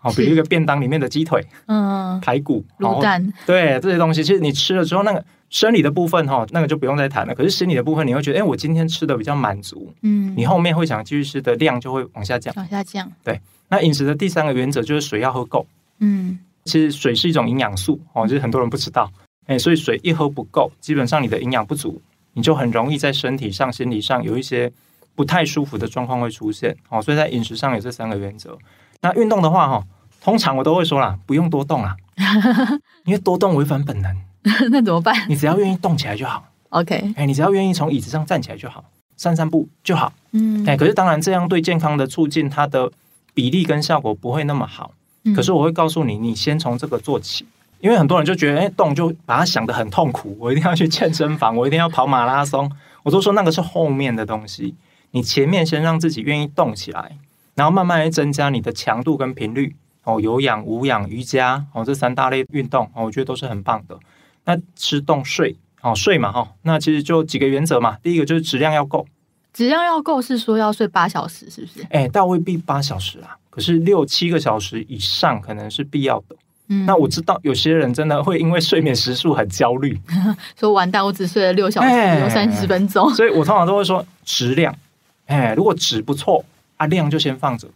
[0.00, 7.34] 好， 比如一个便当里面的鸡腿，嗯，排骨、卤蛋，对这些东西，其实你吃了之后，那个生理的部分哈，那个就不用再谈了。
[7.34, 13.10] 可是心理的部分，你会觉得，哎，我今天吃的比较满足，嗯，你后面会想继续吃的量就会往下降，往下降。
[13.22, 15.66] 对，那饮食的第三个原则就是水要喝够，
[15.98, 19.10] 嗯，其实水是一种营养素哦，就是很多人不知道，
[19.46, 22.00] 哎，所以水一喝不够，基本上你的营养不足，
[22.32, 24.72] 你就很容易在身体上、心理上有一些
[25.14, 26.74] 不太舒服的状况会出现。
[26.88, 28.56] 哦，所以在饮食上有这三个原则。
[29.02, 29.84] 那运动的话，哈。
[30.22, 31.96] 通常我都会说啦，不用多动啦，
[33.06, 34.14] 因为多动违反本能。
[34.70, 35.14] 那怎么办？
[35.30, 36.44] 你只要愿意动起来就好。
[36.68, 38.84] OK，哎，你只要愿意从椅子上站起来就好，
[39.16, 40.12] 散散步就好。
[40.32, 42.92] 嗯，哎，可是当然这样对健康的促进，它的
[43.32, 44.92] 比例跟效果不会那么好。
[45.34, 47.46] 可是我会告诉你，你先从这个做起，
[47.80, 52.70] 因为很多人就觉得，哎，动就把它想得很痛苦，我一定要去健身房，我一定要跑马拉松。
[53.04, 54.74] 我都说那个是后面的东西，
[55.12, 57.16] 你前面先让自己愿意动起来，
[57.60, 59.76] 然后慢慢来增加你的强度跟频率。
[60.04, 63.94] 哦，有氧、无氧、瑜伽，哦，这三大类运动，哦，我觉得都是很棒的。
[64.46, 67.98] 那吃、动、睡，哦，睡嘛，哈，那其实就几个原则嘛。
[68.02, 69.06] 第一个就是质量要够，
[69.52, 71.86] 质量要够是说要睡八小时，是不是？
[71.90, 73.36] 哎，倒未必八小时啊。
[73.50, 76.36] 可是六七个小时以上可能是必要的。
[76.68, 80.00] 嗯，那我知道有些人真的会因为睡眠时数很焦虑，
[80.58, 83.12] 说完蛋，我只睡了六小时，有三十分钟。
[83.14, 84.74] 所以我通常都会说质量，
[85.26, 86.42] 哎，如果质不错，
[86.80, 87.68] 啊量就先放着。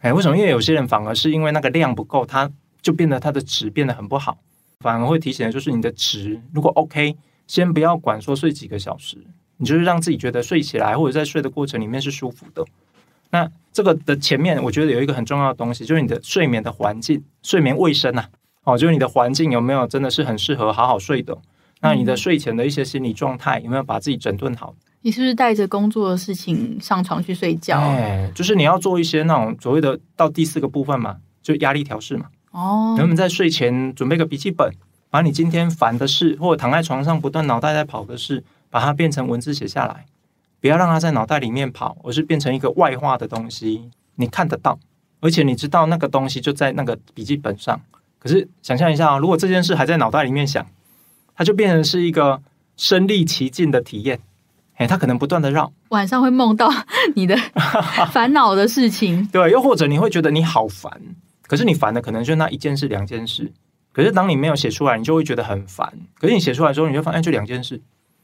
[0.00, 0.36] 哎，为什么？
[0.36, 2.50] 因为有些人反而是因为那个量不够，他
[2.82, 4.38] 就变得他的值变得很不好，
[4.80, 9.18] 反而会提醒的就是你的值如果 OK，先不要管说睡几个小时，
[9.58, 12.64] 你就是让自己觉得睡起来或者在睡的过程里面是舒服的。
[13.30, 18.30] 那这个的前面，我觉得有一个很重要的东西，就是你的睡眠的环境、睡眠卫生呐、啊。
[18.64, 21.38] 哦，就是你的环境有没有真的是很适合好好睡的？
[21.80, 24.74] 那你的睡前的一些心理状态有没有把自己整顿好？
[25.02, 27.78] 你是不是带着工作的事情上床去睡觉？
[27.78, 32.26] 哎，就是你要做一些那种所谓的到第四个部分嘛，就压力调试嘛。
[32.50, 34.70] 哦，能不能在睡前准备个笔记本，
[35.08, 40.04] 把你今天烦的事，或者躺在床上不断脑袋在跑的事，把它变成文字写下来。
[40.60, 44.78] 不要让它在脑袋里面跑，而是变成一个外化的东西，你看得到，
[45.20, 47.80] 而且你知道那个东西就在那个笔记本上。
[48.18, 50.66] 可是想象一下啊，如果这件事还在脑袋里面想，
[51.34, 52.42] 它就变成是一个
[52.76, 54.20] 身历其境的体验。
[54.80, 56.72] 哎，它可能不断的绕，晚上会梦到
[57.14, 57.36] 你的
[58.10, 59.26] 烦恼的事情。
[59.26, 60.90] 对，又或者你会觉得你好烦，
[61.46, 63.52] 可是你烦的可能就那一件事、两件事。
[63.92, 65.92] 可是当你没有写出来，你就会觉得很烦。
[66.18, 67.78] 可是你写出来之后，你就发现就两件事，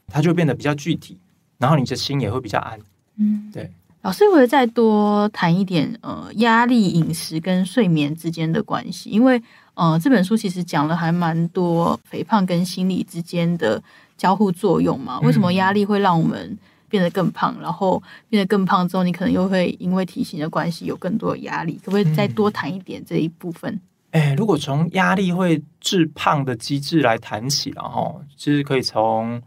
[0.07, 1.19] 它就变得比较具体。
[1.59, 2.79] 然后你的心也会比较安。
[3.19, 3.71] 嗯，对。
[4.01, 9.39] 老师会再多谈一点呃，压力、饮食跟睡眠之间的关系，因为
[9.77, 13.81] 呃，这本书其实讲了还蛮多肥胖跟心理之间的
[14.17, 15.19] 交互作用嘛。
[15.19, 16.57] 为什么压力会让我们
[16.89, 17.55] 变得更胖？
[17.61, 21.79] 然后变得更胖之后，你可能又会因为体型的关系有更多的压力。
[21.85, 23.79] 可不可以再多谈一点这一部分？
[24.09, 29.39] 哎，如果从压力会致胖的机制来谈起，然后其实可以从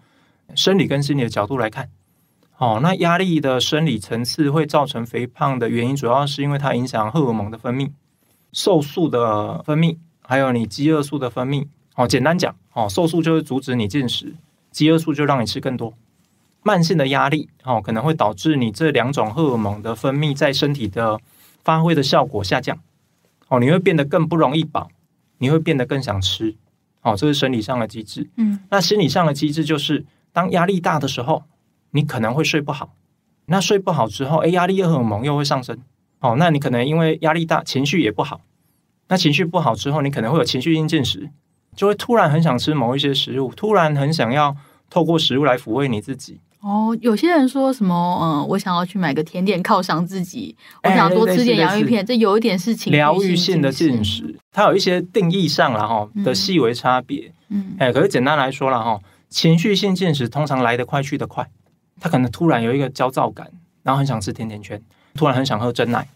[0.55, 1.89] 生理跟心理的角度来看。
[2.59, 7.91] 哦，那压力的生理层次会造成肥胖的原因，主要是因为它影响荷尔蒙的分泌、
[8.53, 9.97] 瘦素的分泌，
[10.31, 11.67] 还有你饥饿素的分泌。
[11.97, 14.33] 哦，简单讲，哦，瘦素就会阻止你进食，
[14.71, 15.93] 饥饿素就让你吃更多。
[16.63, 21.19] 慢性的压力，哦，可能会导致你这两种荷尔蒙的分泌在身体的
[21.65, 22.79] 发挥的效果下降。
[23.49, 24.89] 哦，你会变得更不容易饱，
[25.39, 26.55] 你会变得更想吃。
[27.03, 28.31] 哦，这是生理上的机制。
[28.37, 31.43] 嗯，那心理上的机制就是，当压力大的时候。
[31.93, 32.95] 你可能会睡不好，
[33.47, 35.77] 那睡不好之后，哎，压力荷尔蒙又会上升，
[36.21, 38.41] 哦，那你可能因为压力大，情绪也不好。
[39.11, 41.29] 那情绪不好之后，你可能会有情绪性进食，
[41.77, 44.57] 就会突然很想吃某一些食物，突然很想要
[44.89, 46.41] 透过食物来抚慰你自己。
[46.61, 57.33] 哦，有些人说什么，嗯，我想要去买个甜点犒赏自己，我想多吃点洋芋片，这有一点是情绪疗愈性的进食，它有一些定义上了哈的细微差别。
[57.49, 61.49] 嗯，哎，可是简单来说了哈，情绪性进食通常来得快去得快。
[61.99, 63.51] 他可能突然有一个焦躁感，
[63.83, 64.81] 然后很想吃甜甜圈，
[65.15, 66.07] 突然很想喝真奶，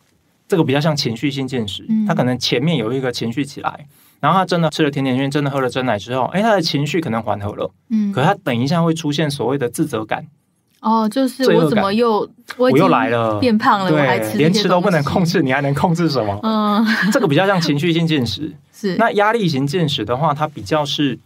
[0.47, 1.87] 这个比较像情绪性进食。
[2.07, 3.87] 他可能前面有一个情绪起来，
[4.21, 7.71] 然后他真的吃了甜甜圈，真的喝了珍奶之后，哎，他的情绪可能缓和了。
[7.91, 10.27] 嗯，可他等一下会出现所谓的自责感。
[10.81, 12.29] 哦，就是我怎么又
[12.59, 16.39] 我又来了，变胖了，还吃连吃都不能控制，你还能控制什么？
[16.43, 18.55] 嗯， 这个比较像情绪性进食。
[18.73, 21.19] 是那压力型进食的话，它比较是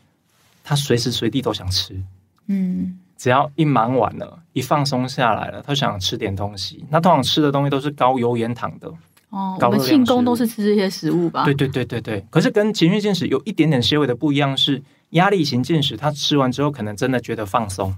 [0.62, 2.00] 他随时随地都想吃。
[2.46, 2.98] 嗯。
[3.18, 6.84] 只要一忙完了，一放松下来了，他想吃点东西。
[6.88, 8.88] 那通常吃的东西都是高油盐糖的。
[9.30, 11.44] 哦，我们庆功都是吃这些食物吧？
[11.44, 12.24] 对对对对对。
[12.30, 17.94] 可是跟情绪进食有一点点些微的不一样是，压力型进食，他吃完之后可能真的觉得放松。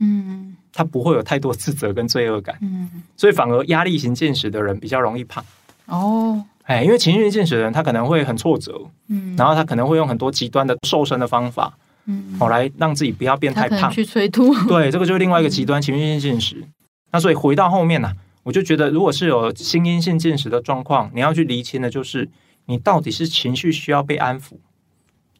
[0.00, 2.56] 嗯，他不会有太多自责跟罪恶感。
[2.60, 5.44] 嗯，所以反而压力型进食的人比较容易胖。
[5.86, 8.80] 哦，哎，因为情绪进食的人他可能会很挫折。
[9.08, 11.72] 嗯，然后他可能会用很多极端的瘦身的方法。
[12.06, 14.52] 嗯，哦，来让自己不要变太胖，去催吐。
[14.64, 16.64] 对，这个就是另外一个极端情绪性进食。
[17.12, 22.28] 那所以回到后面呢、啊，我就觉得，如果是有心因性进食的状况，你要去厘清的就是，
[22.66, 24.54] 你到底是情绪需要被安抚，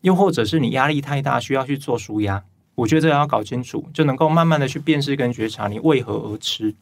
[0.03, 2.45] 又或者是你压力太大需要去做舒压。
[2.75, 6.75] 我觉得这要搞清楚，就能够慢慢的去辨识跟觉察你为何而吃，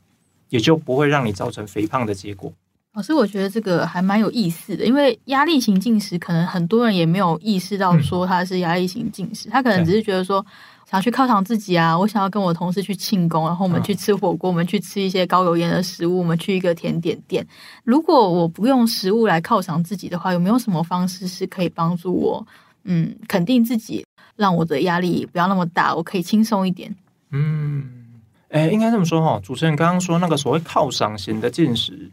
[0.48, 2.52] 也就不会让你造成肥胖的结果。
[2.92, 10.44] 老师，我觉得这个还蛮有意思的，因为压力型进食，可能很多人也没有意识到说他是压力型进食，他可能只是觉得说
[10.90, 17.46] 想要去犒赏自己啊，我想要跟我同事去庆功，然后我们去吃火锅，我们去吃一些高油盐的食物，我们去一个甜点店。
[17.84, 22.44] 如果我不用食物来犒赏自己的话，有没有什么方式是可以帮助我，
[22.82, 26.92] 嗯，肯定自己，让我的压力不要那么大，我可以轻松一点？
[27.30, 27.88] 嗯，
[28.48, 32.10] 哎，应该这么说哈，主持人刚刚说那个所谓犒赏型的进食。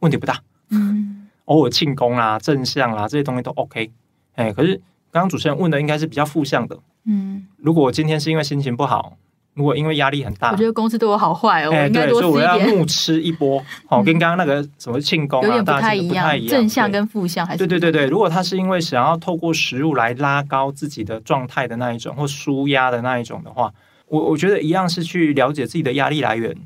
[0.00, 3.90] 问题不大，嗯，偶尔庆功啊、正向啊这些东西都 OK，
[4.34, 4.74] 哎，可是
[5.10, 9.16] 刚刚主持人问的应该是比较负向的，嗯，如果我今天是因为心情不好，
[9.54, 23.72] 如果因为压力很大，我觉得公司对我好坏哦，哎，对，所以我要怒吃一波，哦，跟刚刚那个什么庆功啊，有点不太一样，正向跟负向还是对对对对，如果他是因为想要透过食物来拉高自己的状态的那一种，或舒压的那一种的话，
[24.06, 26.56] 我我觉得一样是去了解自己的压力来源。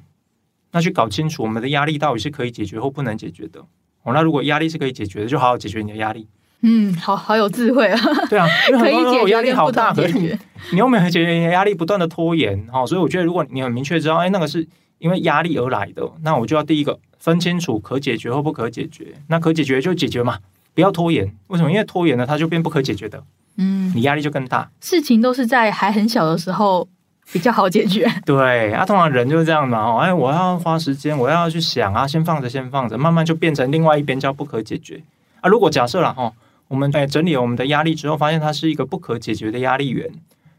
[0.73, 3.61] 那去搞清楚我们的压力到底是可以解决或不能解决的
[4.03, 4.13] 哦。
[4.13, 6.27] 那如果压力是可以解决的，就好好解决你的压力。
[6.67, 8.01] 嗯，好好有智慧啊。
[8.29, 10.35] 对啊，因为很多人我压力好大，可是你
[10.73, 12.87] 你又没有解决压力，不断的拖延哦。
[12.87, 14.67] 所以我觉得，如果你很明确知道，哎，那个是
[14.99, 19.15] 因为压力而来的，那我就要第一个分清楚可解决或不可解决。
[19.29, 20.39] 那可解决就解决嘛，
[20.75, 21.31] 不要拖延。
[21.49, 21.71] 为什么？
[21.71, 23.23] 因为拖延了，它就变不可解决的。
[23.59, 24.71] 嗯，你压力就更大。
[24.81, 26.89] 事情都是在还很小的时候。
[27.33, 29.79] 比较好解决， 对啊，通常人就是这样嘛。
[29.79, 35.03] 哦，哎，我要花时间，我要去想啊，先放着，先放着，慢慢就变成另外一边叫不可解决
[35.41, 35.49] 啊。
[35.49, 36.31] 如果假设了哈，
[36.75, 40.11] 我们在整理了我们的压力之后，发现它是一个不可解决的压力源，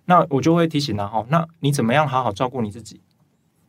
[0.06, 3.02] 那我就会提醒他哈，那你怎么样好好照顾你自己？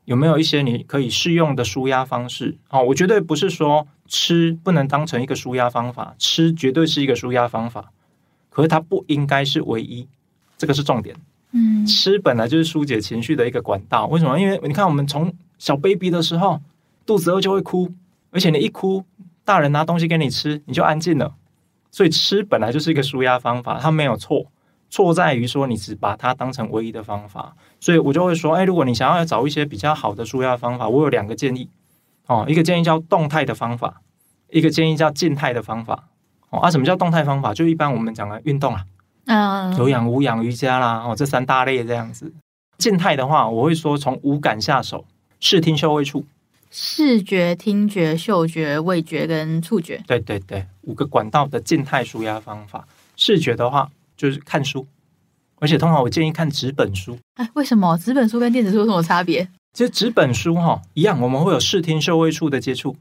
[0.05, 2.57] 有没有一些你可以适用的舒压方式？
[2.71, 7.91] 哦，我绝对不是说吃不能当成一个舒压方法，吃绝对是一个舒压方法，
[8.49, 10.07] 可是它不应该是唯一，
[10.57, 11.17] 这个是重点。
[11.51, 14.07] 嗯，吃本来就是疏解情绪的一个管道。
[14.07, 14.39] 为什么？
[14.39, 16.61] 因为你看，我们从小 baby 的时候，
[17.05, 17.91] 肚子饿就会哭，
[18.31, 19.05] 而且你一哭，
[19.45, 21.35] 大人拿东西给你吃，你就安静了。
[21.97, 24.45] 所以吃本来就是一个舒压方法，它没有错，
[24.91, 27.57] 错在于说你只把它当成唯一的方法。
[27.81, 31.71] 所以我就会说，哎，如果你想要找一些比较好的舒压方法，我有两个建议
[32.27, 34.03] 哦，一个建议叫动态的方法，
[34.51, 36.11] 一个建议叫静态的方法。
[36.51, 37.55] 哦，啊，什么叫动态方法？
[37.55, 38.85] 就一般我们讲的运动啊。
[39.25, 42.31] 嗯，有氧、无氧、瑜伽啦，哦，这三大类这样子。
[42.77, 45.07] 静态的话，我会说从五感下手，
[45.41, 46.27] 视听嗅味触。
[46.79, 49.99] 视觉、听觉、嗅觉、味觉跟触觉。
[50.07, 52.87] 对对对，五个管道的静态舒压方法。
[53.17, 54.87] 视觉的话就是看书，
[55.59, 57.19] 而且通常我建议看纸本书。
[57.37, 59.49] 哎，为什么纸本书跟电子书有什么差别？
[59.73, 62.95] 其实纸本书哈一样，我们会有视听嗅味触的接触。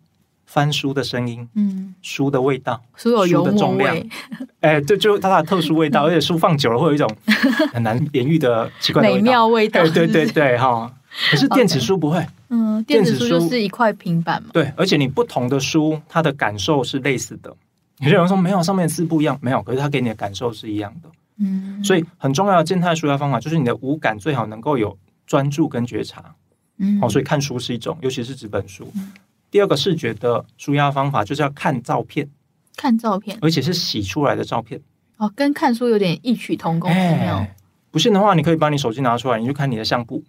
[0.46, 4.08] 翻书的声音，嗯，书的味道，书有油墨味，
[4.62, 7.10] 哎，就就它的特殊味道， 而且书放久了会有一种
[7.74, 10.90] 很难言喻的奇怪的美妙味道，对对对哈。
[11.32, 12.24] 可是电子书不会，
[12.56, 17.54] 嗯，电子书就是一块平板嘛，对，而且你不同的书，它的感受是类似的。
[18.00, 21.84] 有些人说没有，上面的字不一样，没有，可是它给你的感受是一样的，嗯。
[21.84, 26.36] 所以很重要的静态舒压方法就是你的五感最好能够有专注跟觉察，
[26.78, 28.88] 嗯，哦，所以看书是一种，尤其是纸本书。
[29.52, 32.30] 第二个视觉的舒压方法就是要看照片，
[32.76, 34.82] 看照片，而且是洗出来的照片
[35.18, 36.92] 哦，跟看书有点异曲同工。
[36.92, 37.56] 哎，
[37.92, 40.22] 不信的话，你可以把你手机拿出来，你就看你的相簿，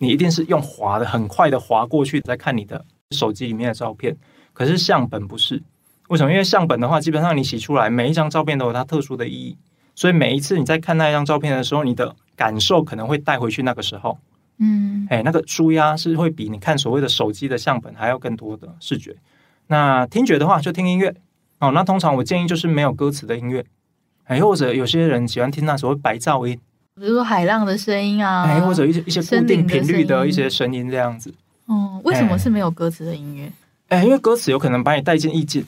[0.00, 4.16] 你一定是用滑的，很快的滑过去，再看你的手机里面的照片。
[4.54, 5.62] 可是相本不是，
[6.08, 6.32] 为什么？
[6.32, 9.58] 因为相本的话，基本上你洗出来每一张照片都有它特殊的意义，
[9.94, 14.18] 所以每一次你在看那一张照片的时候，你的感受可能会带回去那个时候。
[14.58, 19.16] 嗯，哎，那个舒压是会比你看所谓的手机的相本还要更多的视觉。
[19.68, 21.14] 那听觉的话，就听音乐
[21.60, 21.70] 哦。
[21.72, 23.64] 那通常我建议就是没有歌词的音乐，
[24.24, 26.58] 哎，或者有些人喜欢听那所谓白噪音，
[26.96, 31.32] 比如说海浪的声音啊，哎，或者一些一些固定频率的一些声音这样子。
[31.66, 33.50] 哦，为什么是没有歌词的音乐？
[33.88, 35.64] 哎，因为歌词有可能把你带进意境。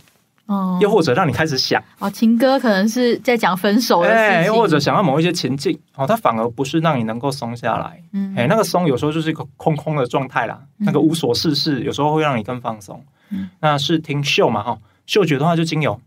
[0.46, 13.02] 哦，又或者让你开始想哦，情歌可能是在讲分手的事情，哎，又或者想要某一些情境哦，它反而不是让你能够松下来，嗯，哎，那个松有时候就是一个空空的状态啦，嗯、那个无所事事，有时候会让你更放松。
[13.30, 15.98] 嗯，那是听嗅嘛哈，嗅觉的话就精油，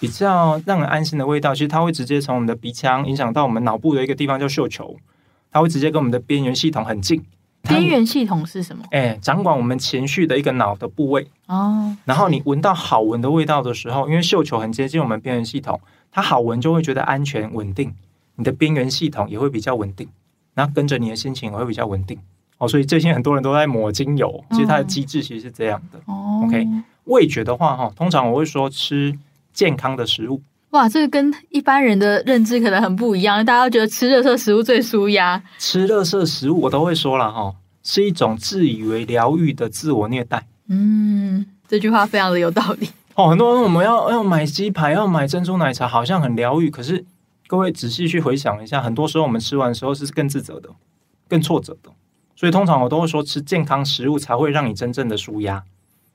[0.00, 4.96] 比较让人安心的味道，其实它会直接从我们的鼻腔影响到我们脑部的一个地方叫嗅球，
[5.52, 7.22] 它会直接跟我们的边缘系统很近。
[7.62, 8.82] 边缘系统是什么？
[8.90, 11.94] 哎，掌管我们情绪的一个脑的部位哦。
[12.06, 15.78] 然后你闻到好闻的味道的时候，因为嗅球很接近我们边缘系统，
[16.10, 17.94] 它好闻就会觉得安全稳定，
[18.36, 20.08] 你的边缘系统也会比较稳定，
[20.54, 22.18] 然后跟着你的心情也会比较稳定
[22.56, 22.66] 哦。
[22.66, 26.00] 所以最近很多人都在抹精油，其实它的机制其实是这样的。
[26.06, 26.66] 哦，OK，
[27.04, 29.14] 味觉的话哈，通常我会说吃
[29.60, 30.42] 健康的食物。
[30.70, 33.44] 哇，这个跟一般人的认知可能很不一样。
[33.44, 40.46] 大家都觉得吃热色食物最舒压，吃热色食物我都会说了哈，是一种自以为疗愈的自我虐待。
[40.70, 42.88] 嗯，这句话非常的有道理。
[43.16, 46.70] 哦，很多人我们要要买鸡排，要买珍珠奶茶，好像很疗愈。
[46.70, 47.04] 可是
[47.46, 50.70] 各位仔细去回想一下，很多时候我们吃完的时候是更自责的，
[51.28, 51.90] 更挫折的。
[52.34, 55.62] 所以通常我都会说，吃健康食物才会让你真正的舒压。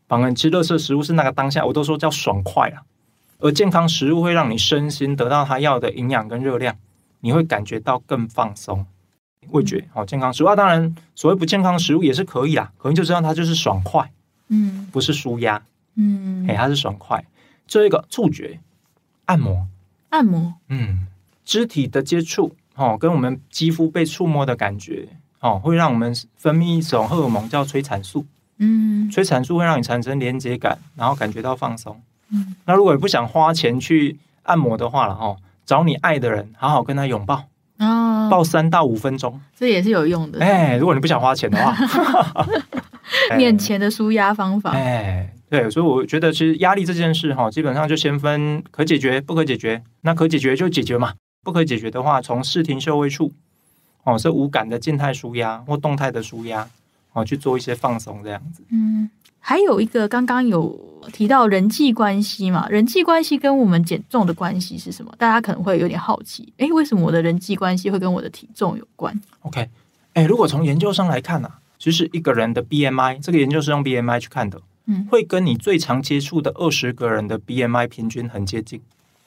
[0.08, 2.82] 反而吃热色食物是那个当下，我都说叫爽快啊。
[3.40, 6.76] 而健康食物会让你身心得到它要的营养跟热量，
[7.20, 8.86] 你会感觉到更放松。
[9.50, 14.12] 味觉好，健康食物啊，当然所谓不健康食物也是可以啦，可能就知道它就是爽快，
[14.48, 15.62] 嗯，不是舒压，
[15.96, 17.24] 嗯，哎，它是爽快。
[17.68, 18.60] 最后一个触觉，
[19.26, 19.68] 按摩，
[20.10, 21.08] 按摩，嗯，
[21.44, 25.08] 肢体的接触，哦，跟我们肌肤被触摸的感觉，
[25.42, 28.26] 哦，会让我们分泌一种荷尔蒙叫催产素，
[28.58, 32.02] 嗯，催产素会让你产生连接感，然后感觉到放松。
[32.32, 37.44] 嗯，那如果你不想花钱去按摩的话了，哈，找你爱的人，好好跟他拥抱。
[37.78, 40.40] 哦，抱三到五分钟，这也是有用的。
[40.40, 41.76] 哎，如果你不想花钱的话，
[43.38, 44.72] 免钱的舒压方法。
[44.72, 49.84] 哎，对，所以我觉得其实压力这件事哈，基本上就先分可解决、不可解决。
[50.02, 53.34] 那可解决就解决嘛，不可解决的话，从视听嗅味处，
[54.04, 56.70] 哦，是无感的静态舒压或动态的舒压，
[57.12, 58.64] 哦，去做一些放松这样子。
[58.72, 59.10] 嗯。
[59.48, 60.76] 还有一个刚刚有
[61.14, 62.68] 提到人际关系嘛？
[62.68, 65.14] 人际关系跟我们减重的关系是什么？
[65.20, 69.70] 大家可能会有点好奇，诶，为什么我的人际关系会跟我的体重有关？OK，
[70.16, 78.82] 诶，如果从研究上来看呢、啊，其实一个人的 BMI，这个研究是用 BMI 去看的，嗯，会跟你最常接触的二十个人的 BMI 平均很接近。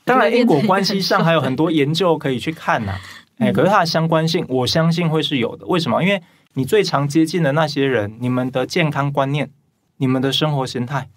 [0.04, 2.98] 当然，因果关系上还有很多研究可以去看呐、啊，
[3.38, 5.64] 诶，可是它的相关性，我相信会是有的。
[5.68, 6.02] 为什么？
[6.02, 6.20] 因为
[6.54, 9.48] 你最常接近的那些人，你们的健康观念。
[9.98, 11.08] 你们的生活形态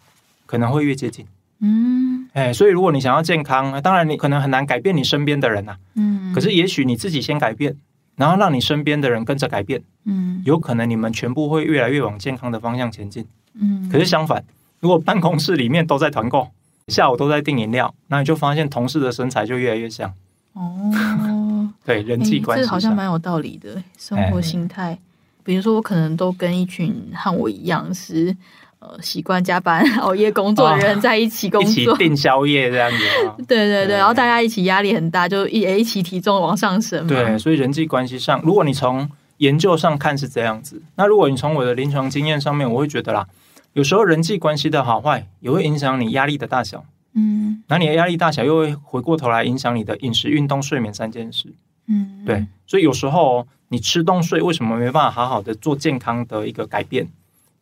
[0.45, 1.25] 可能会越接近，
[1.59, 7.75] 嗯，哎，所以如果你想要健康，当然你可能很难改变你身边的人呐，嗯，可是也许你自己先改变，
[8.17, 14.43] 然后让你身边的人跟着改变，嗯，有可能你们全部会越来越往健康的方向前进，嗯，可是相反，
[14.79, 16.49] 如果办公室里面都在团购，
[16.87, 20.11] 下午都在订饮料，那你就发现同事的身材就越来越像，
[20.53, 24.97] 哦， 对，人际关系，这好像蛮有道理的，生活心态，
[25.43, 28.35] 比如说我可能都跟一群和我一样是。
[28.81, 33.35] 呃，习惯加班 熬夜工作的人在一起工作，一起订宵夜这样子啊。
[33.47, 37.05] 对对对，对然后大家一起压力很大，就一一起体重往上升。
[37.05, 39.07] 对，所以人际关系上，如果你从
[39.37, 43.27] 研究上看是这样子，那如果你从我的临床经验上面，我会觉得啦，
[43.73, 46.83] 有时候人际关系的好坏也会影响你压力的大小。
[47.13, 51.53] 嗯，那你的压力大小又会回过头来影响你的饮食、运动、睡眠三件事。
[51.87, 57.07] 嗯，对，所以有时候你吃动睡为什么没办法好好的做健康的一个改变，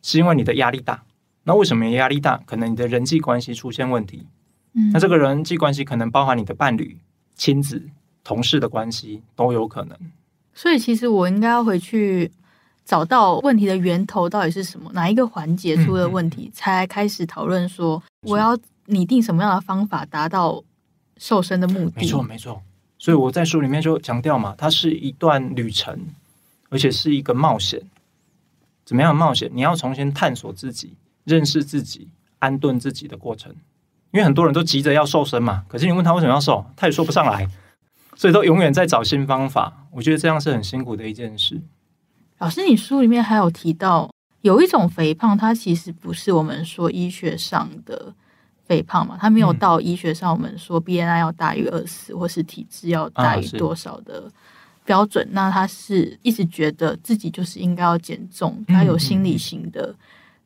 [0.00, 1.02] 是因为你的压力大。
[1.50, 2.40] 那为什么压力大？
[2.46, 4.24] 可能你的人际关系出现问题。
[4.74, 6.96] 嗯，那这个人际关系可能包含你的伴侣、
[7.34, 7.88] 亲子、
[8.22, 9.98] 同事的关系都有可能。
[10.54, 12.30] 所以，其实我应该要回去
[12.84, 20.62] 找到问题的源头到底是什么，哪一个环节出了问题，嗯、才开始讨论说我要拟定什么样的方法达到
[21.16, 21.94] 瘦身的目的。
[21.96, 22.62] 没错，没错。
[22.96, 25.98] 所以我在书里面就强调嘛，它是一段旅程，
[26.68, 27.82] 而且是一个冒险。
[28.84, 29.50] 怎么样冒险？
[29.52, 30.94] 你要重新探索自己。
[31.24, 32.08] 认识自己、
[32.38, 33.52] 安顿自己的过程，
[34.12, 37.48] 因为很多人都急着要瘦身嘛，可是你问他为什么要瘦，他也说不上来，
[38.16, 39.86] 所以都永远在找新方法。
[39.92, 41.60] 我觉得这样是很辛苦的一件事。
[42.38, 44.10] 老师，你书里面还有提到，
[44.40, 48.14] 有一种肥胖，它其实不是我们说医学上的
[48.66, 54.30] 肥胖嘛，它没有到医学上我们说 B N I 要大于二十，或是体质要大于多少的
[54.84, 55.24] 标准。
[55.26, 59.94] 啊、那他是一直觉得自己就是应该要减重，他有心理型的。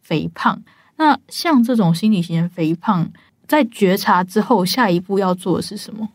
[0.04, 0.62] 肥胖，
[0.96, 3.10] 那像这种心理型的肥胖，
[3.48, 6.08] 在觉察之后，下一步要做的是什么？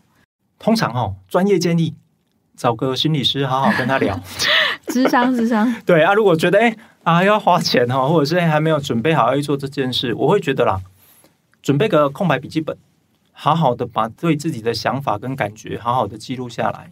[0.59, 1.95] 通常哦，专业建议
[2.55, 4.17] 找个心理师好好跟他聊，
[4.87, 5.73] 智 商智商。
[5.85, 10.81] 对啊，如果觉得哎啊要花钱哦，或者是还没有准备好要去做这件事，我会觉得啦，
[11.61, 12.77] 准备个空白笔记本，
[13.31, 16.91] 好好的把对自己的想法跟感觉好好的记录下来，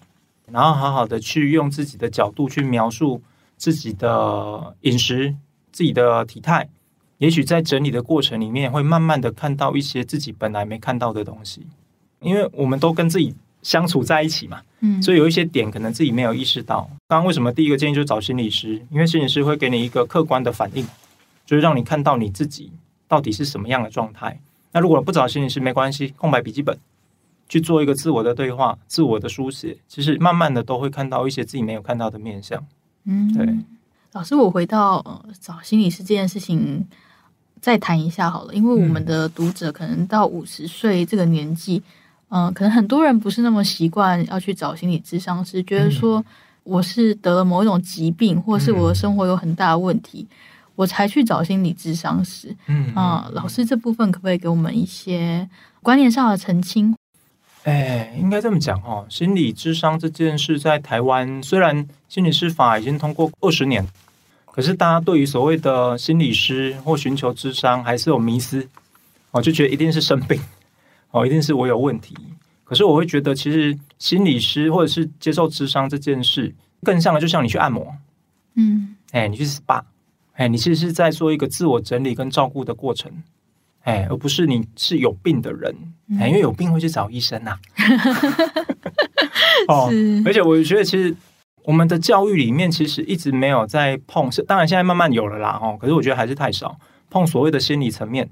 [0.51, 3.21] 然后好好的去用自己的角度去描述
[3.57, 5.35] 自己的饮食、
[5.73, 6.69] 自己的体态。
[7.19, 11.65] 也许在整理的过程里面，会慢慢的看到一些自己本来没看到的东西，
[12.19, 16.87] 因为我们都跟自己相处在一起嘛，嗯，所以有一些点可能自己没有意识到。
[17.07, 18.79] 刚刚为什么第一个建议就是找心理师？
[18.91, 20.85] 因为心理师会给你一个客观的反应，
[21.45, 22.71] 就是让你看到你自己
[23.07, 24.39] 到底是什么样的状态。
[24.71, 26.77] 那如果不找心理师没关系，空白笔记本
[27.49, 32.63] 去做一个自我的对话、自我的书写，其实慢慢的都会看到一些自己没有看到的面相。
[33.05, 33.47] 嗯，对。
[34.13, 36.87] 老师，我回到呃找心理师这件事情。
[37.61, 41.81] 再谈一下好了，因为我们的读者可能到五十岁这个年纪，
[42.29, 46.23] 嗯、呃，可能很多人不是那么习惯要去找心理咨商师，觉得说
[46.63, 50.27] 我是得了某一种疾病，或是我的生活有很大的问题，
[50.75, 52.55] 我才去找心理咨商师。
[52.67, 55.49] 嗯啊，老师这部分可不可以给我们一些
[55.81, 56.95] 观念上的澄清？
[57.63, 63.85] 哎，应该这么讲哦，心理智商这件事在台湾，虽然心理师法已经通过二十年，
[64.57, 68.67] 可是大家对于所谓的心理师或寻求咨商还是有迷思，
[69.29, 70.41] 哦，就觉得一定是生病，
[71.11, 72.17] 哦，一定是我有问题。
[72.63, 77.93] 可是我会觉得，其实心理师或者是接受咨商这件事，更像的就像你去按摩，
[78.55, 79.83] 嗯，哎，你去 SPA。
[80.33, 83.11] 哎，你其实是在做一个自我整理跟照顾的过程，
[83.83, 85.75] 哎，而不是你是有病的人，
[86.19, 87.59] 哎，因为有病会去找医生呐、啊。
[89.69, 89.91] 哦，
[90.25, 91.15] 而且我觉得，其实
[91.67, 98.29] 我们的教育里面其实一直没有在碰，当然现在慢慢有了啦，哦，可是我觉得还是太少碰所谓的心理层面、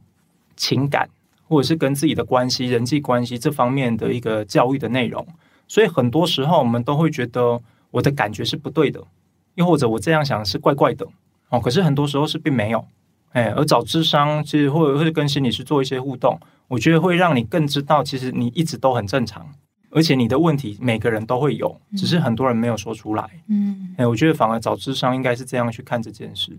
[0.56, 1.10] 情感
[1.44, 5.28] 或者是跟自己的关系、人际关系这方面的一个教育的内容，
[5.68, 7.62] 所以很多时候我们都会觉得
[7.92, 9.02] 我的感觉是不对的，
[9.56, 11.06] 又或者我这样想是怪怪的。
[11.50, 12.86] 哦，可是很多时候是并没有，
[13.34, 19.46] 哎，而找智商其实或者会跟心理师做一些互动，我觉得会让你更知道，其实你一直都很正常，
[19.96, 23.30] 而且你的问题每个人都会有，只是很多人没有说出来。
[23.48, 26.52] 嗯，哎，我觉得反而找智商应该是这样去看这件事。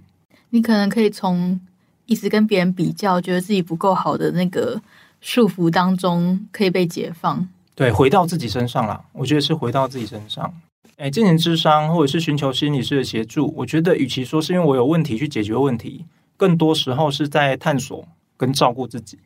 [0.49, 1.61] 你可能可以从
[2.07, 4.81] 一直跟别人比较，觉得自己不够好的那个
[5.21, 7.47] 束缚当中，可以被解放。
[7.75, 10.55] 对，回到自己身上啦，我觉得是回到自己身上。
[10.97, 16.07] 哎，进行智商或者是寻求心理师的协助，我觉得与其说是因为我有问题去解决问题，
[16.39, 18.09] 更多时候是在探索
[18.39, 19.19] 跟照顾自己。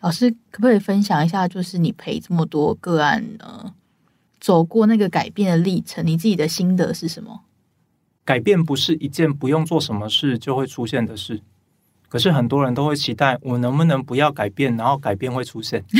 [0.00, 3.74] 老师可不可以分享一下，就是你陪这么多个案呢，
[4.40, 7.40] 走过那个改变的历程，你自己的心得是什么？
[8.24, 11.40] 改变不是一件不用做什么事就会出现的事。
[12.08, 15.84] 可是很多人都会期待我能不能不要改变，然后改变会出现。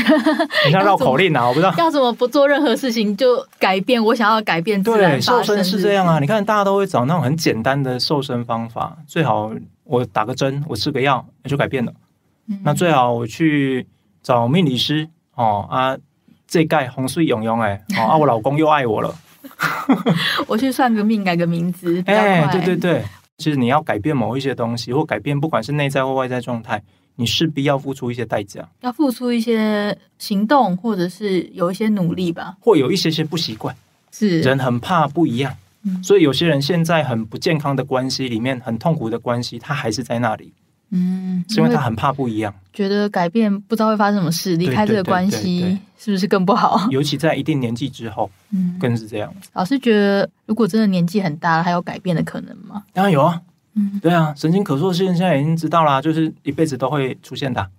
[0.66, 4.04] 你像绕口令啊，我不知道 要怎么不做任何事情就改变。
[4.04, 6.18] 我想要改变，对，瘦身是这样啊。
[6.18, 9.52] 你看大家都会找那种很简单的瘦身方法，最好
[9.84, 11.92] 我打个针，我吃个药就改变了。
[12.50, 13.86] 嗯、那最好我去
[14.22, 15.96] 找命理师哦啊，
[16.46, 19.14] 这盖洪水涌涌哎哦啊， 我老公又爱我了。
[20.46, 23.02] 我去算个命，改个名字， 哎，对对对。
[23.38, 26.82] 其实你要改变某一些东西，或改变不管是内在或外在状态，
[27.16, 33.74] 你势必要付出一些代价，要付出一些行动，或者是有一些努力吧，或有一些些不习惯。
[34.12, 40.52] 是人很怕不一样，嗯，所以有些人现在很不健康的关系里面，很痛苦的关系，他还是在那里。
[40.92, 46.88] 嗯，是因为他很怕不一样，觉得改变不知道会发生什么事，离开这个关系是不是更不好？
[46.90, 49.32] 尤其在一定年纪之后，嗯，更是这样。
[49.52, 52.82] 老师觉得，如果真的年纪很大了，还有改变的可能吗？
[52.92, 53.40] 当然有啊，
[53.74, 57.70] 嗯，对啊，神经可塑性现在已经知道啦，就是一辈子都会出现的，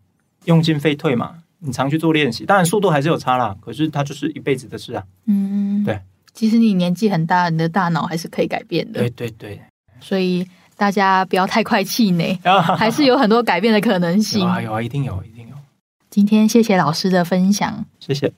[0.46, 1.36] 用进废退嘛。
[1.60, 5.04] 你常去做练习，当然速度还是有差啦，可是它就是一辈子的事啊。
[5.26, 6.00] 嗯，对。
[6.34, 9.02] 其实你年纪很大，你的大脑还是可以改变的。
[9.02, 9.62] 对对对，
[10.00, 10.48] 所以。
[10.82, 12.40] 大家不要太快气馁，
[12.76, 14.42] 还是有很多改变的可能性。
[14.42, 15.56] 有啊，有啊，一定有，一定有。
[16.10, 18.34] 今天谢谢老师的分享，谢谢。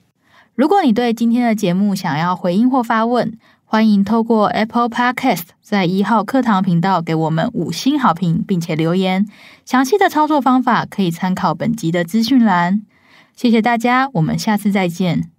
[0.54, 9.26] 如果你对今天的节目想要回应或发问，欢迎透过 Apple Podcast 在一号课堂频道给我们五星好评，并且留言。
[9.64, 12.82] 详细的操作方法可以参考本集的资讯栏。
[13.34, 15.33] 谢谢大家，我们下次再见。